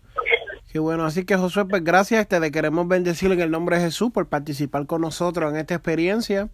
[0.71, 1.05] Qué bueno.
[1.05, 2.27] Así que Josué, pues gracias.
[2.27, 5.75] Te le queremos bendecir en el nombre de Jesús por participar con nosotros en esta
[5.75, 6.49] experiencia.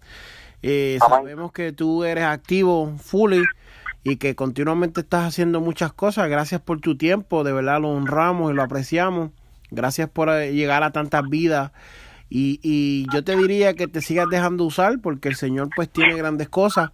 [0.62, 3.44] Eh, sabemos que tú eres activo, fully,
[4.06, 6.30] y que continuamente estás haciendo muchas cosas.
[6.30, 7.44] Gracias por tu tiempo.
[7.44, 9.32] De verdad lo honramos y lo apreciamos.
[9.72, 11.74] Gracias por eh, llegar a tantas vidas.
[12.30, 16.16] Y, y yo te diría que te sigas dejando usar porque el Señor pues tiene
[16.16, 16.92] grandes cosas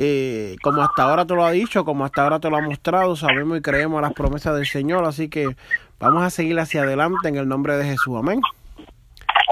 [0.00, 3.16] eh, como hasta ahora te lo ha dicho, como hasta ahora te lo ha mostrado,
[3.16, 5.56] sabemos y creemos a las promesas del Señor, así que
[5.98, 8.40] vamos a seguir hacia adelante en el nombre de Jesús, amén.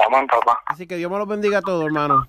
[0.07, 0.61] Amén, papá.
[0.67, 2.29] Así que Dios me los bendiga a todos, hermano.